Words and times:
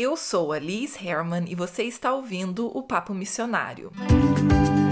Eu 0.00 0.16
sou 0.16 0.52
a 0.52 0.60
Liz 0.60 0.94
Herman 0.94 1.46
e 1.48 1.56
você 1.56 1.82
está 1.82 2.14
ouvindo 2.14 2.70
o 2.72 2.84
Papo 2.84 3.12
Missionário. 3.12 3.90
Que 3.90 4.87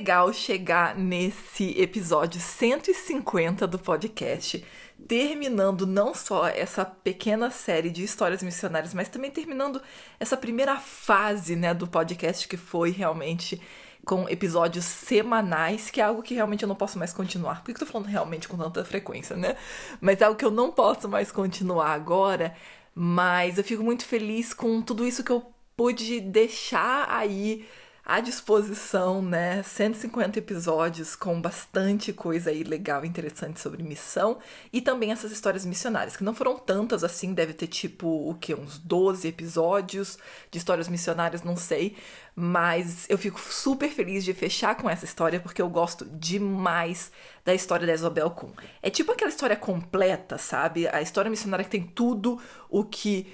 legal 0.00 0.32
chegar 0.32 0.96
nesse 0.96 1.78
episódio 1.78 2.40
150 2.40 3.66
do 3.66 3.78
podcast, 3.78 4.64
terminando 5.06 5.86
não 5.86 6.14
só 6.14 6.48
essa 6.48 6.86
pequena 6.86 7.50
série 7.50 7.90
de 7.90 8.02
histórias 8.02 8.42
missionárias, 8.42 8.94
mas 8.94 9.10
também 9.10 9.30
terminando 9.30 9.82
essa 10.18 10.38
primeira 10.38 10.76
fase, 10.76 11.54
né, 11.54 11.74
do 11.74 11.86
podcast 11.86 12.48
que 12.48 12.56
foi 12.56 12.90
realmente 12.90 13.60
com 14.06 14.26
episódios 14.26 14.86
semanais, 14.86 15.90
que 15.90 16.00
é 16.00 16.04
algo 16.04 16.22
que 16.22 16.32
realmente 16.32 16.62
eu 16.62 16.68
não 16.68 16.76
posso 16.76 16.98
mais 16.98 17.12
continuar. 17.12 17.62
Por 17.62 17.66
que 17.66 17.82
eu 17.82 17.86
tô 17.86 17.92
falando 17.92 18.06
realmente 18.08 18.48
com 18.48 18.56
tanta 18.56 18.82
frequência, 18.86 19.36
né? 19.36 19.54
Mas 20.00 20.22
é 20.22 20.24
algo 20.24 20.38
que 20.38 20.46
eu 20.46 20.50
não 20.50 20.72
posso 20.72 21.10
mais 21.10 21.30
continuar 21.30 21.90
agora, 21.90 22.56
mas 22.94 23.58
eu 23.58 23.64
fico 23.64 23.84
muito 23.84 24.06
feliz 24.06 24.54
com 24.54 24.80
tudo 24.80 25.06
isso 25.06 25.22
que 25.22 25.30
eu 25.30 25.52
pude 25.76 26.20
deixar 26.20 27.06
aí 27.10 27.66
à 28.04 28.20
disposição, 28.20 29.22
né? 29.22 29.62
150 29.62 30.38
episódios 30.38 31.14
com 31.14 31.40
bastante 31.40 32.12
coisa 32.12 32.50
aí 32.50 32.62
legal 32.62 33.04
interessante 33.04 33.60
sobre 33.60 33.82
missão 33.82 34.38
e 34.72 34.80
também 34.80 35.12
essas 35.12 35.30
histórias 35.30 35.64
missionárias, 35.64 36.16
que 36.16 36.24
não 36.24 36.34
foram 36.34 36.58
tantas 36.58 37.04
assim, 37.04 37.34
deve 37.34 37.52
ter 37.52 37.66
tipo 37.66 38.06
o 38.28 38.34
que 38.34 38.54
uns 38.54 38.78
12 38.78 39.28
episódios 39.28 40.18
de 40.50 40.58
histórias 40.58 40.88
missionárias, 40.88 41.42
não 41.42 41.56
sei, 41.56 41.96
mas 42.34 43.06
eu 43.08 43.18
fico 43.18 43.40
super 43.40 43.90
feliz 43.90 44.24
de 44.24 44.32
fechar 44.32 44.74
com 44.76 44.88
essa 44.88 45.04
história 45.04 45.40
porque 45.40 45.60
eu 45.60 45.68
gosto 45.68 46.04
demais 46.04 47.12
da 47.44 47.54
história 47.54 47.86
da 47.86 47.94
Isabel 47.94 48.30
Kuhn. 48.30 48.52
É 48.82 48.90
tipo 48.90 49.12
aquela 49.12 49.30
história 49.30 49.56
completa, 49.56 50.38
sabe? 50.38 50.88
A 50.88 51.02
história 51.02 51.30
missionária 51.30 51.64
que 51.64 51.70
tem 51.70 51.82
tudo 51.82 52.40
o 52.68 52.84
que 52.84 53.26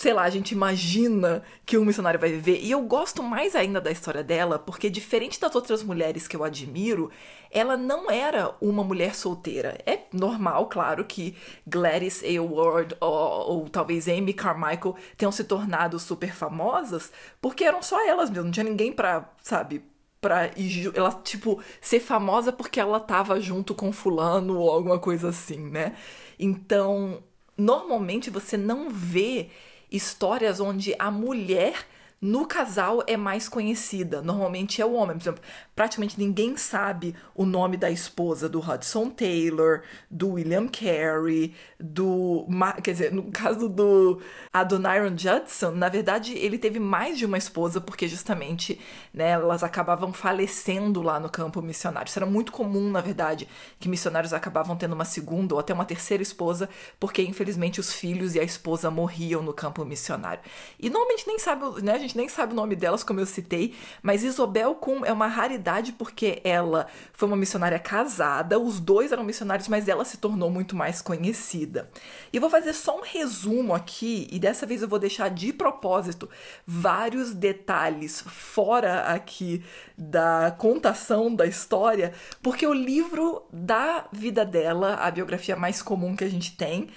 sei 0.00 0.14
lá, 0.14 0.22
a 0.22 0.30
gente 0.30 0.52
imagina 0.52 1.42
que 1.66 1.76
um 1.76 1.84
missionário 1.84 2.18
vai 2.18 2.30
viver. 2.30 2.58
E 2.62 2.70
eu 2.70 2.80
gosto 2.80 3.22
mais 3.22 3.54
ainda 3.54 3.82
da 3.82 3.90
história 3.90 4.24
dela, 4.24 4.58
porque 4.58 4.88
diferente 4.88 5.38
das 5.38 5.54
outras 5.54 5.82
mulheres 5.82 6.26
que 6.26 6.34
eu 6.34 6.42
admiro, 6.42 7.10
ela 7.50 7.76
não 7.76 8.10
era 8.10 8.56
uma 8.62 8.82
mulher 8.82 9.14
solteira. 9.14 9.76
É 9.84 9.98
normal, 10.10 10.68
claro, 10.68 11.04
que 11.04 11.36
Gladys 11.66 12.22
Aylward 12.24 12.96
ou, 12.98 13.10
ou 13.10 13.68
talvez 13.68 14.08
Amy 14.08 14.32
Carmichael 14.32 14.96
tenham 15.18 15.30
se 15.30 15.44
tornado 15.44 15.98
super 15.98 16.34
famosas, 16.34 17.12
porque 17.38 17.62
eram 17.62 17.82
só 17.82 18.02
elas 18.08 18.30
mesmo, 18.30 18.46
não 18.46 18.52
tinha 18.52 18.64
ninguém 18.64 18.90
pra, 18.90 19.30
sabe, 19.42 19.84
pra 20.18 20.50
ela, 20.94 21.12
tipo, 21.22 21.62
ser 21.78 22.00
famosa 22.00 22.50
porque 22.50 22.80
ela 22.80 23.00
tava 23.00 23.38
junto 23.38 23.74
com 23.74 23.92
fulano 23.92 24.60
ou 24.60 24.70
alguma 24.70 24.98
coisa 24.98 25.28
assim, 25.28 25.60
né? 25.68 25.94
Então, 26.38 27.22
normalmente 27.54 28.30
você 28.30 28.56
não 28.56 28.88
vê 28.88 29.50
histórias 29.90 30.60
onde 30.60 30.94
a 30.98 31.10
mulher 31.10 31.86
no 32.20 32.46
casal 32.46 33.02
é 33.06 33.16
mais 33.16 33.48
conhecida. 33.48 34.20
Normalmente 34.20 34.82
é 34.82 34.84
o 34.84 34.92
homem. 34.92 35.16
Por 35.16 35.22
exemplo, 35.22 35.42
praticamente 35.80 36.18
ninguém 36.18 36.58
sabe 36.58 37.16
o 37.34 37.46
nome 37.46 37.74
da 37.78 37.90
esposa 37.90 38.50
do 38.50 38.60
Hudson 38.60 39.08
Taylor, 39.08 39.80
do 40.10 40.32
William 40.32 40.68
Carey, 40.68 41.54
do. 41.78 42.46
Quer 42.84 42.90
dizer, 42.90 43.12
no 43.14 43.32
caso 43.32 43.66
do 43.66 44.20
Adoniram 44.52 45.16
Judson, 45.16 45.70
na 45.70 45.88
verdade, 45.88 46.36
ele 46.36 46.58
teve 46.58 46.78
mais 46.78 47.16
de 47.16 47.24
uma 47.24 47.38
esposa, 47.38 47.80
porque 47.80 48.06
justamente 48.06 48.78
né, 49.14 49.30
elas 49.30 49.62
acabavam 49.62 50.12
falecendo 50.12 51.00
lá 51.00 51.18
no 51.18 51.30
campo 51.30 51.62
missionário. 51.62 52.10
Isso 52.10 52.18
era 52.18 52.26
muito 52.26 52.52
comum, 52.52 52.90
na 52.90 53.00
verdade, 53.00 53.48
que 53.78 53.88
missionários 53.88 54.34
acabavam 54.34 54.76
tendo 54.76 54.92
uma 54.92 55.06
segunda 55.06 55.54
ou 55.54 55.60
até 55.60 55.72
uma 55.72 55.86
terceira 55.86 56.22
esposa, 56.22 56.68
porque 56.98 57.22
infelizmente 57.22 57.80
os 57.80 57.90
filhos 57.90 58.34
e 58.34 58.38
a 58.38 58.44
esposa 58.44 58.90
morriam 58.90 59.42
no 59.42 59.54
campo 59.54 59.82
missionário. 59.82 60.42
E 60.78 60.90
normalmente 60.90 61.26
nem 61.26 61.38
sabe, 61.38 61.80
né? 61.80 61.92
A 61.94 61.98
gente 61.98 62.18
nem 62.18 62.28
sabe 62.28 62.52
o 62.52 62.56
nome 62.56 62.76
delas, 62.76 63.02
como 63.02 63.18
eu 63.18 63.24
citei, 63.24 63.74
mas 64.02 64.22
Isobel 64.22 64.74
Kuhn 64.74 65.06
é 65.06 65.12
uma 65.12 65.26
raridade 65.26 65.69
porque 65.98 66.40
ela 66.44 66.86
foi 67.12 67.28
uma 67.28 67.36
missionária 67.36 67.78
casada, 67.78 68.58
os 68.58 68.80
dois 68.80 69.12
eram 69.12 69.24
missionários, 69.24 69.68
mas 69.68 69.88
ela 69.88 70.04
se 70.04 70.16
tornou 70.16 70.50
muito 70.50 70.74
mais 70.74 71.00
conhecida. 71.00 71.90
E 72.32 72.36
eu 72.36 72.40
vou 72.40 72.50
fazer 72.50 72.72
só 72.72 72.98
um 72.98 73.02
resumo 73.02 73.74
aqui, 73.74 74.28
e 74.30 74.38
dessa 74.38 74.66
vez 74.66 74.82
eu 74.82 74.88
vou 74.88 74.98
deixar 74.98 75.28
de 75.30 75.52
propósito 75.52 76.28
vários 76.66 77.34
detalhes 77.34 78.22
fora 78.26 79.02
aqui 79.02 79.62
da 79.96 80.54
contação 80.58 81.34
da 81.34 81.46
história, 81.46 82.12
porque 82.42 82.66
o 82.66 82.74
livro 82.74 83.42
da 83.52 84.06
vida 84.12 84.44
dela, 84.44 84.94
a 84.94 85.10
biografia 85.10 85.56
mais 85.56 85.82
comum 85.82 86.16
que 86.16 86.24
a 86.24 86.30
gente 86.30 86.56
tem, 86.56 86.88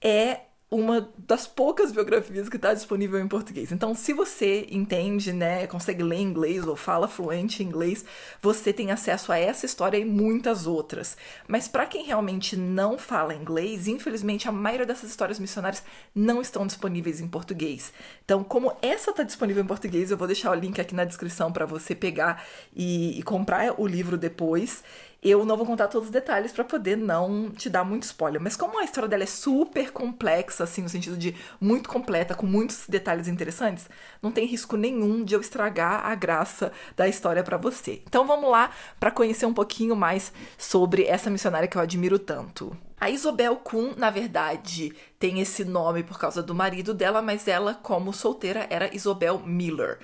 é 0.00 0.40
uma 0.68 1.08
das 1.16 1.46
poucas 1.46 1.92
biografias 1.92 2.48
que 2.48 2.56
está 2.56 2.74
disponível 2.74 3.20
em 3.20 3.28
português. 3.28 3.70
Então, 3.70 3.94
se 3.94 4.12
você 4.12 4.66
entende, 4.68 5.32
né, 5.32 5.64
consegue 5.68 6.02
ler 6.02 6.18
inglês 6.18 6.66
ou 6.66 6.74
fala 6.74 7.06
fluente 7.06 7.62
inglês, 7.62 8.04
você 8.42 8.72
tem 8.72 8.90
acesso 8.90 9.30
a 9.30 9.38
essa 9.38 9.64
história 9.64 9.96
e 9.96 10.04
muitas 10.04 10.66
outras. 10.66 11.16
Mas 11.46 11.68
para 11.68 11.86
quem 11.86 12.04
realmente 12.04 12.56
não 12.56 12.98
fala 12.98 13.32
inglês, 13.32 13.86
infelizmente 13.86 14.48
a 14.48 14.52
maioria 14.52 14.86
dessas 14.86 15.10
histórias 15.10 15.38
missionárias 15.38 15.84
não 16.12 16.40
estão 16.40 16.66
disponíveis 16.66 17.20
em 17.20 17.28
português. 17.28 17.92
Então, 18.24 18.42
como 18.42 18.76
essa 18.82 19.10
está 19.10 19.22
disponível 19.22 19.62
em 19.62 19.66
português, 19.66 20.10
eu 20.10 20.16
vou 20.16 20.26
deixar 20.26 20.50
o 20.50 20.54
link 20.54 20.80
aqui 20.80 20.96
na 20.96 21.04
descrição 21.04 21.52
para 21.52 21.64
você 21.64 21.94
pegar 21.94 22.44
e, 22.74 23.16
e 23.16 23.22
comprar 23.22 23.80
o 23.80 23.86
livro 23.86 24.18
depois. 24.18 24.82
Eu 25.28 25.44
não 25.44 25.56
vou 25.56 25.66
contar 25.66 25.88
todos 25.88 26.06
os 26.06 26.12
detalhes 26.12 26.52
para 26.52 26.62
poder 26.62 26.96
não 26.96 27.50
te 27.50 27.68
dar 27.68 27.82
muito 27.82 28.04
spoiler, 28.04 28.40
mas 28.40 28.54
como 28.54 28.78
a 28.78 28.84
história 28.84 29.08
dela 29.08 29.24
é 29.24 29.26
super 29.26 29.90
complexa, 29.90 30.62
assim, 30.62 30.82
no 30.82 30.88
sentido 30.88 31.16
de 31.16 31.34
muito 31.60 31.88
completa, 31.88 32.32
com 32.32 32.46
muitos 32.46 32.86
detalhes 32.88 33.26
interessantes, 33.26 33.88
não 34.22 34.30
tem 34.30 34.46
risco 34.46 34.76
nenhum 34.76 35.24
de 35.24 35.34
eu 35.34 35.40
estragar 35.40 36.06
a 36.06 36.14
graça 36.14 36.70
da 36.96 37.08
história 37.08 37.42
para 37.42 37.56
você. 37.56 38.00
Então 38.06 38.24
vamos 38.24 38.48
lá 38.48 38.70
para 39.00 39.10
conhecer 39.10 39.46
um 39.46 39.52
pouquinho 39.52 39.96
mais 39.96 40.32
sobre 40.56 41.02
essa 41.02 41.28
missionária 41.28 41.66
que 41.66 41.76
eu 41.76 41.82
admiro 41.82 42.20
tanto. 42.20 42.76
A 42.98 43.10
Isobel 43.10 43.56
Kuhn, 43.56 43.94
na 43.96 44.10
verdade, 44.10 44.94
tem 45.18 45.40
esse 45.40 45.64
nome 45.64 46.04
por 46.04 46.20
causa 46.20 46.40
do 46.40 46.54
marido 46.54 46.94
dela, 46.94 47.20
mas 47.20 47.48
ela, 47.48 47.74
como 47.74 48.12
solteira, 48.12 48.66
era 48.70 48.94
Isobel 48.94 49.40
Miller. 49.40 49.98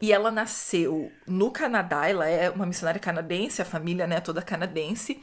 E 0.00 0.12
ela 0.12 0.30
nasceu 0.30 1.10
no 1.26 1.50
Canadá, 1.50 2.08
ela 2.08 2.28
é 2.28 2.48
uma 2.50 2.66
missionária 2.66 3.00
canadense, 3.00 3.60
a 3.60 3.64
família 3.64 4.06
né, 4.06 4.20
toda 4.20 4.40
canadense. 4.40 5.20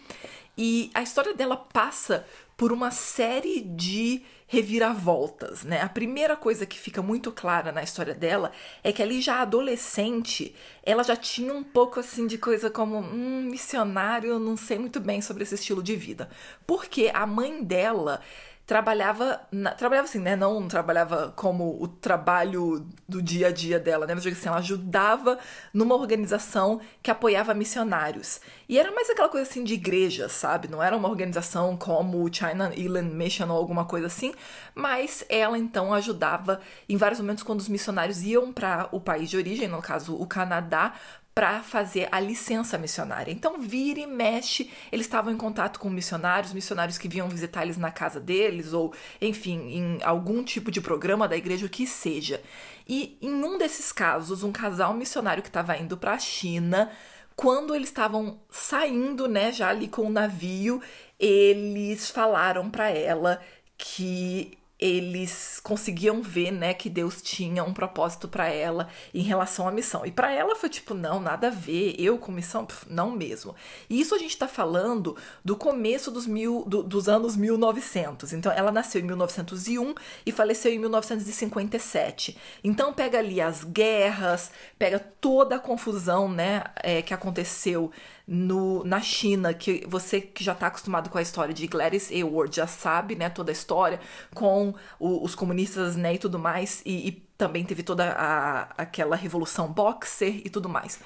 E 0.57 0.89
a 0.93 1.01
história 1.01 1.33
dela 1.33 1.57
passa 1.57 2.25
por 2.57 2.71
uma 2.71 2.91
série 2.91 3.61
de 3.61 4.23
reviravoltas, 4.47 5.63
né? 5.63 5.81
A 5.81 5.89
primeira 5.89 6.35
coisa 6.35 6.65
que 6.65 6.79
fica 6.79 7.01
muito 7.01 7.31
clara 7.31 7.71
na 7.71 7.83
história 7.83 8.13
dela 8.13 8.51
é 8.83 8.93
que 8.93 9.01
ali 9.01 9.19
já 9.19 9.41
adolescente, 9.41 10.55
ela 10.83 11.03
já 11.03 11.15
tinha 11.15 11.53
um 11.53 11.63
pouco 11.63 11.99
assim 11.99 12.27
de 12.27 12.37
coisa 12.37 12.69
como 12.69 12.97
um 12.97 13.41
missionário, 13.41 14.39
não 14.39 14.55
sei 14.55 14.77
muito 14.77 14.99
bem 14.99 15.21
sobre 15.21 15.43
esse 15.43 15.55
estilo 15.55 15.81
de 15.81 15.95
vida. 15.95 16.29
Porque 16.65 17.11
a 17.13 17.25
mãe 17.25 17.63
dela 17.63 18.21
trabalhava, 18.65 19.41
na, 19.51 19.71
trabalhava 19.71 20.07
assim, 20.07 20.19
né? 20.19 20.35
Não 20.35 20.67
trabalhava 20.67 21.31
como 21.35 21.81
o 21.81 21.87
trabalho 21.87 22.87
do 23.07 23.21
dia 23.21 23.47
a 23.47 23.51
dia 23.51 23.79
dela, 23.79 24.07
né? 24.07 24.15
Mas 24.15 24.25
assim, 24.25 24.47
ela 24.47 24.57
ajudava 24.57 25.37
numa 25.73 25.95
organização 25.95 26.81
que 27.01 27.11
apoiava 27.11 27.53
missionários. 27.53 28.41
E 28.67 28.79
era 28.79 28.91
mais 28.91 29.09
aquela 29.09 29.29
coisa 29.29 29.47
assim 29.47 29.63
de 29.63 29.75
igreja, 29.75 30.27
sabe? 30.27 30.67
Não 30.67 30.81
era 30.81 30.97
uma 30.97 31.07
organização 31.09 31.77
como 31.77 32.23
o 32.23 32.33
China 32.33 32.71
Island 32.75 33.13
Mission 33.13 33.49
ou 33.49 33.57
alguma 33.57 33.85
coisa 33.85 34.07
assim, 34.07 34.33
mas 34.73 35.23
ela 35.29 35.57
então 35.57 35.93
ajudava 35.93 36.59
em 36.89 36.97
vários 36.97 37.19
momentos 37.19 37.43
quando 37.43 37.59
os 37.59 37.69
missionários 37.69 38.23
iam 38.23 38.51
para 38.51 38.89
o 38.91 38.99
país 38.99 39.29
de 39.29 39.37
origem, 39.37 39.67
no 39.67 39.81
caso 39.81 40.15
o 40.15 40.25
Canadá, 40.25 40.93
para 41.35 41.61
fazer 41.61 42.07
a 42.13 42.19
licença 42.19 42.77
missionária. 42.77 43.29
Então, 43.29 43.59
vira 43.59 43.99
e 43.99 44.07
mexe, 44.07 44.71
eles 44.89 45.05
estavam 45.05 45.33
em 45.33 45.37
contato 45.37 45.81
com 45.81 45.89
missionários, 45.89 46.53
missionários 46.53 46.97
que 46.97 47.09
vinham 47.09 47.27
visitar 47.27 47.63
eles 47.63 47.75
na 47.75 47.91
casa 47.91 48.21
deles, 48.21 48.71
ou, 48.71 48.93
enfim, 49.21 49.59
em 49.69 49.99
algum 50.01 50.45
tipo 50.45 50.71
de 50.71 50.79
programa 50.79 51.27
da 51.27 51.35
igreja, 51.35 51.65
o 51.65 51.69
que 51.69 51.85
seja. 51.85 52.41
E 52.87 53.17
em 53.21 53.43
um 53.43 53.57
desses 53.57 53.91
casos, 53.91 54.43
um 54.43 54.51
casal 54.53 54.93
missionário 54.93 55.43
que 55.43 55.49
estava 55.49 55.77
indo 55.77 55.97
para 55.97 56.13
a 56.13 56.19
China, 56.19 56.89
quando 57.35 57.75
eles 57.75 57.89
estavam 57.89 58.39
saindo, 58.49 59.27
né, 59.27 59.51
já 59.51 59.67
ali 59.67 59.89
com 59.89 60.03
o 60.03 60.09
navio, 60.09 60.81
eles 61.19 62.09
falaram 62.09 62.69
para 62.69 62.89
ela 62.89 63.41
que 63.77 64.57
eles 64.79 65.59
conseguiam 65.63 66.21
ver, 66.21 66.51
né, 66.51 66.73
que 66.73 66.89
Deus 66.89 67.21
tinha 67.21 67.63
um 67.63 67.73
propósito 67.73 68.27
para 68.27 68.49
ela 68.49 68.89
em 69.13 69.21
relação 69.21 69.67
à 69.67 69.71
missão. 69.71 70.05
E 70.05 70.11
para 70.11 70.33
ela 70.33 70.55
foi 70.55 70.69
tipo, 70.69 70.93
não, 70.93 71.19
nada 71.19 71.47
a 71.47 71.51
ver, 71.51 71.95
eu 71.97 72.17
com 72.17 72.31
missão, 72.31 72.65
Pff, 72.65 72.85
não 72.89 73.11
mesmo. 73.11 73.55
E 73.89 73.99
isso 73.99 74.13
a 74.13 74.17
gente 74.17 74.37
tá 74.37 74.47
falando 74.47 75.15
do 75.43 75.55
começo 75.55 76.11
dos, 76.11 76.27
mil, 76.27 76.65
do, 76.67 76.83
dos 76.83 77.07
anos 77.07 77.37
1900. 77.37 78.33
Então 78.33 78.51
ela 78.51 78.71
nasceu 78.71 78.99
em 78.99 79.05
1901 79.05 79.95
e 80.25 80.31
faleceu 80.31 80.71
em 80.73 80.79
1957. 80.79 82.37
Então 82.63 82.93
pega 82.93 83.19
ali 83.19 83.39
as 83.39 83.63
guerras, 83.63 84.51
pega 84.77 84.99
toda 84.99 85.55
a 85.55 85.59
confusão, 85.59 86.29
né, 86.29 86.63
é, 86.83 87.01
que 87.01 87.13
aconteceu 87.13 87.91
no, 88.27 88.83
na 88.83 89.01
China, 89.01 89.53
que 89.53 89.85
você 89.87 90.19
que 90.19 90.43
já 90.43 90.53
está 90.53 90.67
acostumado 90.67 91.09
com 91.09 91.17
a 91.17 91.21
história 91.21 91.53
de 91.53 91.67
Gladys 91.67 92.11
Aylward 92.11 92.55
já 92.55 92.67
sabe, 92.67 93.15
né, 93.15 93.29
toda 93.29 93.51
a 93.51 93.53
história 93.53 93.99
com 94.33 94.73
o, 94.99 95.23
os 95.23 95.35
comunistas, 95.35 95.95
né, 95.95 96.15
e 96.15 96.17
tudo 96.17 96.39
mais, 96.39 96.81
e, 96.85 97.07
e 97.07 97.11
também 97.37 97.63
teve 97.63 97.83
toda 97.83 98.11
a, 98.11 98.63
aquela 98.77 99.15
revolução 99.15 99.71
boxer 99.71 100.41
e 100.43 100.49
tudo 100.49 100.67
mais. 100.67 100.97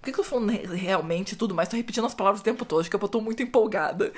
Por 0.00 0.06
que, 0.06 0.12
que 0.12 0.20
eu 0.20 0.24
tô 0.24 0.30
falando 0.30 0.50
realmente 0.74 1.36
tudo 1.36 1.54
mais? 1.54 1.68
Tô 1.68 1.76
repetindo 1.76 2.06
as 2.06 2.14
palavras 2.14 2.40
o 2.40 2.44
tempo 2.44 2.64
todo, 2.64 2.88
que 2.88 2.94
eu 2.94 3.08
tô 3.08 3.20
muito 3.20 3.42
empolgada. 3.42 4.12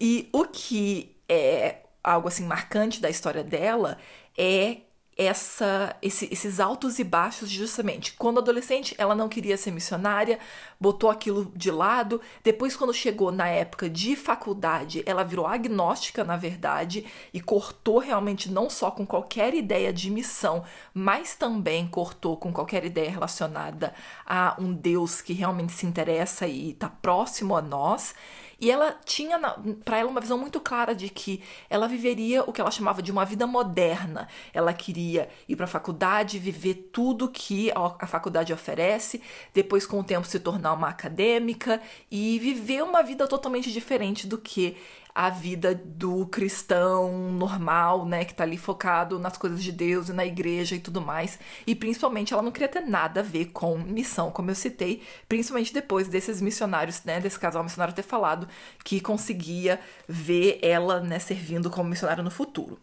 E 0.00 0.28
o 0.32 0.44
que 0.44 1.16
é 1.28 1.82
algo 2.04 2.28
assim 2.28 2.44
marcante 2.44 3.00
da 3.00 3.10
história 3.10 3.42
dela 3.42 3.98
é 4.36 4.78
essa, 5.18 5.96
esse, 6.00 6.28
esses 6.30 6.60
altos 6.60 7.00
e 7.00 7.04
baixos 7.04 7.50
justamente. 7.50 8.12
Quando 8.12 8.38
adolescente, 8.38 8.94
ela 8.96 9.16
não 9.16 9.28
queria 9.28 9.56
ser 9.56 9.72
missionária, 9.72 10.38
botou 10.78 11.10
aquilo 11.10 11.50
de 11.56 11.72
lado. 11.72 12.20
Depois, 12.44 12.76
quando 12.76 12.94
chegou 12.94 13.32
na 13.32 13.48
época 13.48 13.90
de 13.90 14.14
faculdade, 14.14 15.02
ela 15.04 15.24
virou 15.24 15.44
agnóstica, 15.44 16.22
na 16.22 16.36
verdade, 16.36 17.04
e 17.34 17.40
cortou 17.40 17.98
realmente 17.98 18.48
não 18.48 18.70
só 18.70 18.92
com 18.92 19.04
qualquer 19.04 19.54
ideia 19.54 19.92
de 19.92 20.08
missão, 20.08 20.64
mas 20.94 21.34
também 21.34 21.88
cortou 21.88 22.36
com 22.36 22.52
qualquer 22.52 22.84
ideia 22.84 23.10
relacionada 23.10 23.92
a 24.24 24.54
um 24.56 24.72
Deus 24.72 25.20
que 25.20 25.32
realmente 25.32 25.72
se 25.72 25.84
interessa 25.84 26.46
e 26.46 26.70
está 26.70 26.88
próximo 26.88 27.56
a 27.56 27.60
nós. 27.60 28.14
E 28.60 28.70
ela 28.70 28.98
tinha 29.04 29.38
para 29.84 29.98
ela 29.98 30.10
uma 30.10 30.20
visão 30.20 30.36
muito 30.36 30.60
clara 30.60 30.92
de 30.92 31.08
que 31.08 31.40
ela 31.70 31.86
viveria 31.86 32.42
o 32.42 32.52
que 32.52 32.60
ela 32.60 32.72
chamava 32.72 33.00
de 33.00 33.12
uma 33.12 33.24
vida 33.24 33.46
moderna. 33.46 34.26
Ela 34.52 34.72
queria 34.72 35.28
ir 35.48 35.54
para 35.54 35.64
a 35.64 35.68
faculdade, 35.68 36.40
viver 36.40 36.90
tudo 36.92 37.28
que 37.28 37.70
a 37.74 38.06
faculdade 38.06 38.52
oferece, 38.52 39.22
depois 39.54 39.86
com 39.86 40.00
o 40.00 40.04
tempo 40.04 40.26
se 40.26 40.40
tornar 40.40 40.72
uma 40.72 40.88
acadêmica 40.88 41.80
e 42.10 42.38
viver 42.40 42.82
uma 42.82 43.02
vida 43.02 43.28
totalmente 43.28 43.72
diferente 43.72 44.26
do 44.26 44.38
que 44.38 44.76
a 45.14 45.30
vida 45.30 45.74
do 45.74 46.26
cristão 46.26 47.32
normal, 47.32 48.06
né, 48.06 48.24
que 48.24 48.34
tá 48.34 48.44
ali 48.44 48.56
focado 48.56 49.18
nas 49.18 49.36
coisas 49.36 49.62
de 49.62 49.72
Deus 49.72 50.08
e 50.08 50.12
na 50.12 50.24
igreja 50.24 50.76
e 50.76 50.80
tudo 50.80 51.00
mais. 51.00 51.38
E 51.66 51.74
principalmente 51.74 52.32
ela 52.32 52.42
não 52.42 52.52
queria 52.52 52.68
ter 52.68 52.82
nada 52.82 53.20
a 53.20 53.22
ver 53.22 53.46
com 53.46 53.78
missão, 53.78 54.30
como 54.30 54.50
eu 54.50 54.54
citei, 54.54 55.02
principalmente 55.28 55.72
depois 55.72 56.08
desses 56.08 56.40
missionários, 56.40 57.02
né, 57.04 57.20
desse 57.20 57.38
casal 57.38 57.62
missionário 57.62 57.94
ter 57.94 58.02
falado 58.02 58.48
que 58.84 59.00
conseguia 59.00 59.80
ver 60.08 60.58
ela, 60.62 61.00
né, 61.00 61.18
servindo 61.18 61.70
como 61.70 61.88
missionária 61.88 62.22
no 62.22 62.30
futuro. 62.30 62.78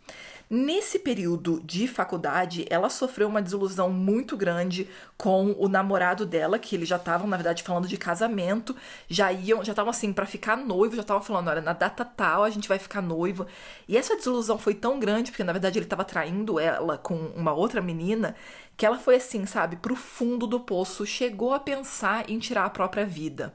Nesse 0.47 0.99
período 0.99 1.59
de 1.63 1.87
faculdade, 1.87 2.65
ela 2.69 2.87
sofreu 2.89 3.27
uma 3.27 3.41
desilusão 3.41 3.89
muito 3.89 4.37
grande 4.37 4.87
com 5.17 5.55
o 5.57 5.67
namorado 5.67 6.23
dela, 6.23 6.59
que 6.59 6.75
eles 6.75 6.87
já 6.87 6.97
estavam, 6.97 7.27
na 7.27 7.35
verdade, 7.35 7.63
falando 7.63 7.87
de 7.87 7.97
casamento, 7.97 8.75
já 9.09 9.31
iam, 9.31 9.63
já 9.63 9.71
estavam 9.71 9.89
assim 9.89 10.13
para 10.13 10.27
ficar 10.27 10.55
noivo, 10.55 10.95
já 10.95 11.01
estavam 11.01 11.23
falando, 11.23 11.47
olha, 11.47 11.61
na 11.61 11.73
data 11.73 12.05
tal 12.05 12.43
a 12.43 12.49
gente 12.51 12.67
vai 12.67 12.77
ficar 12.77 13.01
noivo. 13.01 13.47
E 13.87 13.97
essa 13.97 14.15
desilusão 14.15 14.59
foi 14.59 14.75
tão 14.75 14.99
grande, 14.99 15.31
porque 15.31 15.43
na 15.43 15.51
verdade 15.51 15.79
ele 15.79 15.85
estava 15.85 16.03
traindo 16.03 16.59
ela 16.59 16.97
com 16.97 17.15
uma 17.35 17.53
outra 17.53 17.81
menina, 17.81 18.35
que 18.77 18.85
ela 18.85 18.99
foi 18.99 19.15
assim, 19.15 19.47
sabe, 19.47 19.77
pro 19.77 19.95
fundo 19.95 20.45
do 20.45 20.59
poço, 20.59 21.07
chegou 21.07 21.53
a 21.53 21.59
pensar 21.59 22.29
em 22.29 22.37
tirar 22.37 22.65
a 22.65 22.69
própria 22.69 23.05
vida. 23.05 23.51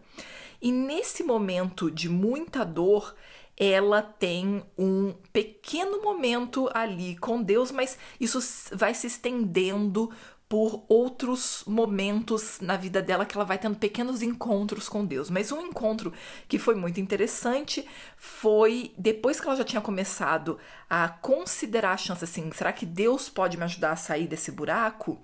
E 0.61 0.71
nesse 0.71 1.23
momento 1.23 1.91
de 1.91 2.09
muita 2.09 2.65
dor, 2.65 3.15
ela 3.63 4.01
tem 4.01 4.65
um 4.79 5.13
pequeno 5.35 6.03
momento 6.03 6.71
ali 6.73 7.15
com 7.19 7.43
Deus, 7.43 7.71
mas 7.71 7.99
isso 8.19 8.41
vai 8.75 8.95
se 8.95 9.07
estendendo 9.07 10.11
por 10.49 10.85
outros 10.89 11.63
momentos 11.65 12.59
na 12.61 12.77
vida 12.77 13.01
dela 13.01 13.25
que 13.25 13.37
ela 13.37 13.45
vai 13.45 13.57
tendo 13.57 13.77
pequenos 13.77 14.21
encontros 14.21 14.89
com 14.89 15.05
Deus. 15.05 15.31
Mas 15.31 15.53
um 15.53 15.61
encontro 15.61 16.13
que 16.49 16.59
foi 16.59 16.75
muito 16.75 16.99
interessante 16.99 17.87
foi 18.17 18.93
depois 18.99 19.39
que 19.39 19.47
ela 19.47 19.55
já 19.55 19.63
tinha 19.63 19.81
começado 19.81 20.59
a 20.89 21.09
considerar 21.09 21.93
a 21.93 21.97
chance 21.97 22.25
assim, 22.25 22.51
será 22.51 22.73
que 22.73 22.85
Deus 22.85 23.29
pode 23.29 23.57
me 23.57 23.63
ajudar 23.63 23.93
a 23.93 23.97
sair 23.97 24.27
desse 24.27 24.51
buraco? 24.51 25.21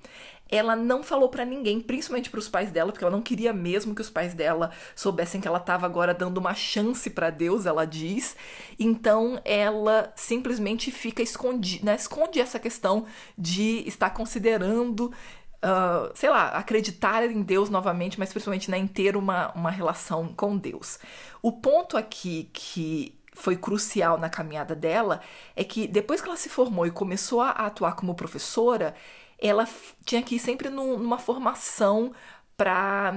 Ela 0.49 0.77
não 0.77 1.03
falou 1.03 1.29
para 1.29 1.45
ninguém, 1.45 1.81
principalmente 1.81 2.31
para 2.31 2.39
os 2.39 2.49
pais 2.49 2.71
dela, 2.71 2.93
porque 2.93 3.05
ela 3.05 3.15
não 3.15 3.23
queria 3.23 3.53
mesmo 3.53 3.95
que 3.95 4.01
os 4.01 4.11
pais 4.11 4.35
dela 4.35 4.71
soubessem 4.95 5.41
que 5.41 5.49
ela 5.49 5.59
estava 5.59 5.87
agora 5.87 6.15
dando 6.15 6.39
uma 6.39 6.55
chance 6.55 7.11
para 7.11 7.31
Deus, 7.31 7.67
ela 7.67 7.85
diz. 7.85 8.37
Então 8.79 9.41
ela 9.45 10.13
simplesmente 10.15 10.91
fica 10.91 11.23
escondida, 11.23 11.87
né? 11.87 11.97
esconde 11.97 12.41
essa 12.41 12.59
questão 12.59 13.07
de 13.37 13.83
estar 13.87 14.11
considerando 14.11 15.13
Uh, 15.57 16.13
sei 16.15 16.29
lá, 16.29 16.51
acreditar 16.51 17.25
em 17.25 17.43
Deus 17.43 17.71
novamente, 17.71 18.19
mas 18.19 18.31
principalmente 18.31 18.71
né, 18.71 18.77
em 18.77 18.87
ter 18.87 19.17
uma, 19.17 19.51
uma 19.53 19.71
relação 19.71 20.29
com 20.37 20.57
Deus. 20.57 20.99
O 21.43 21.51
ponto 21.51 21.97
aqui 21.97 22.51
que 22.53 23.19
foi 23.33 23.57
crucial 23.57 24.19
na 24.19 24.29
caminhada 24.29 24.77
dela 24.77 25.21
é 25.57 25.65
que 25.65 25.89
depois 25.89 26.21
que 26.21 26.29
ela 26.29 26.37
se 26.37 26.49
formou 26.49 26.87
e 26.87 26.91
começou 26.91 27.41
a 27.41 27.51
atuar 27.51 27.97
como 27.97 28.15
professora, 28.15 28.95
ela 29.39 29.69
tinha 30.05 30.23
que 30.23 30.37
ir 30.37 30.39
sempre 30.39 30.69
numa 30.71 31.19
formação 31.19 32.13
para 32.57 33.13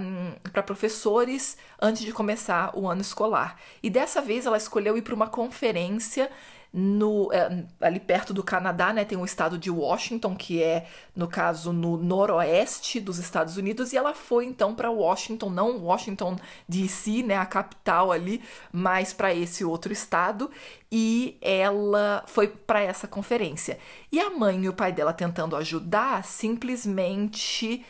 professores 0.65 1.57
antes 1.81 2.03
de 2.03 2.11
começar 2.11 2.77
o 2.77 2.87
ano 2.89 3.01
escolar. 3.01 3.57
E 3.81 3.89
dessa 3.89 4.21
vez 4.21 4.45
ela 4.45 4.57
escolheu 4.57 4.97
ir 4.97 5.01
para 5.01 5.15
uma 5.15 5.27
conferência 5.27 6.29
no, 6.71 7.31
é, 7.33 7.65
ali 7.81 7.99
perto 7.99 8.33
do 8.33 8.43
Canadá, 8.43 8.93
né, 8.93 9.03
tem 9.03 9.17
o 9.17 9.25
estado 9.25 9.57
de 9.57 9.71
Washington, 9.71 10.35
que 10.35 10.61
é, 10.61 10.87
no 11.15 11.27
caso, 11.27 11.73
no 11.73 11.97
noroeste 11.97 12.99
dos 12.99 13.17
Estados 13.17 13.57
Unidos, 13.57 13.91
e 13.91 13.97
ela 13.97 14.13
foi 14.13 14.45
então 14.45 14.75
para 14.75 14.91
Washington, 14.91 15.49
não 15.49 15.79
Washington 15.79 16.35
DC, 16.67 17.23
né, 17.23 17.35
a 17.35 17.45
capital 17.45 18.11
ali, 18.11 18.41
mas 18.71 19.13
para 19.13 19.33
esse 19.33 19.65
outro 19.65 19.91
estado, 19.91 20.51
e 20.91 21.37
ela 21.41 22.23
foi 22.27 22.47
para 22.47 22.81
essa 22.81 23.07
conferência. 23.07 23.79
E 24.11 24.19
a 24.19 24.29
mãe 24.29 24.63
e 24.63 24.69
o 24.69 24.73
pai 24.73 24.91
dela 24.91 25.13
tentando 25.13 25.55
ajudar, 25.55 26.23
simplesmente 26.23 27.83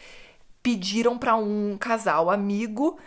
pediram 0.63 1.17
para 1.17 1.35
um 1.35 1.77
casal 1.77 2.29
amigo 2.29 2.97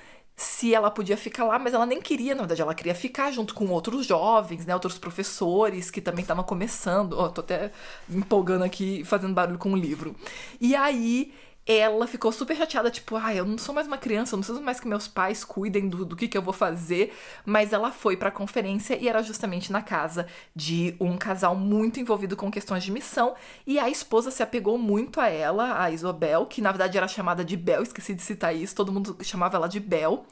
se 0.42 0.74
ela 0.74 0.90
podia 0.90 1.16
ficar 1.16 1.44
lá, 1.44 1.58
mas 1.58 1.74
ela 1.74 1.86
nem 1.86 2.00
queria, 2.00 2.34
na 2.34 2.42
verdade, 2.42 2.62
ela 2.62 2.74
queria 2.74 2.94
ficar 2.94 3.30
junto 3.30 3.54
com 3.54 3.68
outros 3.68 4.06
jovens, 4.06 4.66
né, 4.66 4.74
outros 4.74 4.98
professores 4.98 5.90
que 5.90 6.00
também 6.00 6.22
estavam 6.22 6.44
começando. 6.44 7.14
Ó, 7.14 7.26
oh, 7.26 7.30
tô 7.30 7.40
até 7.40 7.70
empolgando 8.10 8.64
aqui, 8.64 9.04
fazendo 9.04 9.34
barulho 9.34 9.58
com 9.58 9.72
o 9.72 9.76
livro. 9.76 10.14
E 10.60 10.74
aí 10.74 11.32
ela 11.64 12.06
ficou 12.06 12.32
super 12.32 12.56
chateada, 12.56 12.90
tipo, 12.90 13.16
ah, 13.16 13.34
eu 13.34 13.44
não 13.44 13.56
sou 13.56 13.74
mais 13.74 13.86
uma 13.86 13.96
criança, 13.96 14.34
eu 14.34 14.36
não 14.36 14.42
preciso 14.42 14.62
mais 14.62 14.80
que 14.80 14.88
meus 14.88 15.06
pais 15.06 15.44
cuidem 15.44 15.88
do, 15.88 16.04
do 16.04 16.16
que, 16.16 16.26
que 16.26 16.36
eu 16.36 16.42
vou 16.42 16.52
fazer. 16.52 17.14
Mas 17.44 17.72
ela 17.72 17.92
foi 17.92 18.16
pra 18.16 18.30
conferência 18.30 18.96
e 18.96 19.08
era 19.08 19.22
justamente 19.22 19.70
na 19.70 19.80
casa 19.80 20.26
de 20.54 20.96
um 21.00 21.16
casal 21.16 21.54
muito 21.54 22.00
envolvido 22.00 22.36
com 22.36 22.50
questões 22.50 22.82
de 22.82 22.90
missão. 22.90 23.34
E 23.66 23.78
a 23.78 23.88
esposa 23.88 24.30
se 24.30 24.42
apegou 24.42 24.76
muito 24.76 25.20
a 25.20 25.28
ela, 25.28 25.80
a 25.82 25.90
Isobel, 25.90 26.46
que 26.46 26.60
na 26.60 26.72
verdade 26.72 26.98
era 26.98 27.06
chamada 27.06 27.44
de 27.44 27.56
Bel, 27.56 27.82
esqueci 27.82 28.14
de 28.14 28.22
citar 28.22 28.54
isso, 28.54 28.74
todo 28.74 28.92
mundo 28.92 29.16
chamava 29.22 29.56
ela 29.56 29.68
de 29.68 29.78
Bel. 29.78 30.26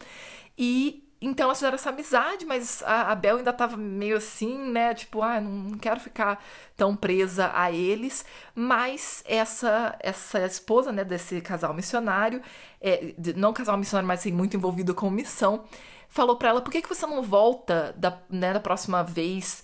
E 0.58 1.09
então 1.20 1.44
elas 1.44 1.58
fizeram 1.58 1.74
essa 1.74 1.90
amizade, 1.90 2.46
mas 2.46 2.82
a, 2.82 3.12
a 3.12 3.14
Bel 3.14 3.36
ainda 3.36 3.52
tava 3.52 3.76
meio 3.76 4.16
assim, 4.16 4.58
né? 4.70 4.94
Tipo, 4.94 5.20
ah, 5.20 5.38
não 5.38 5.76
quero 5.76 6.00
ficar 6.00 6.42
tão 6.76 6.96
presa 6.96 7.50
a 7.54 7.70
eles. 7.70 8.24
Mas 8.54 9.22
essa 9.26 9.94
essa 10.00 10.46
esposa, 10.46 10.90
né, 10.90 11.04
desse 11.04 11.40
casal 11.42 11.74
missionário, 11.74 12.40
é, 12.80 13.14
não 13.36 13.52
casal 13.52 13.76
missionário, 13.76 14.08
mas 14.08 14.20
assim, 14.20 14.32
muito 14.32 14.56
envolvido 14.56 14.94
com 14.94 15.10
missão, 15.10 15.64
falou 16.08 16.36
para 16.36 16.48
ela: 16.50 16.62
por 16.62 16.70
que, 16.70 16.80
que 16.80 16.88
você 16.88 17.06
não 17.06 17.22
volta 17.22 17.94
da, 17.98 18.18
né, 18.30 18.54
da 18.54 18.60
próxima 18.60 19.02
vez 19.02 19.62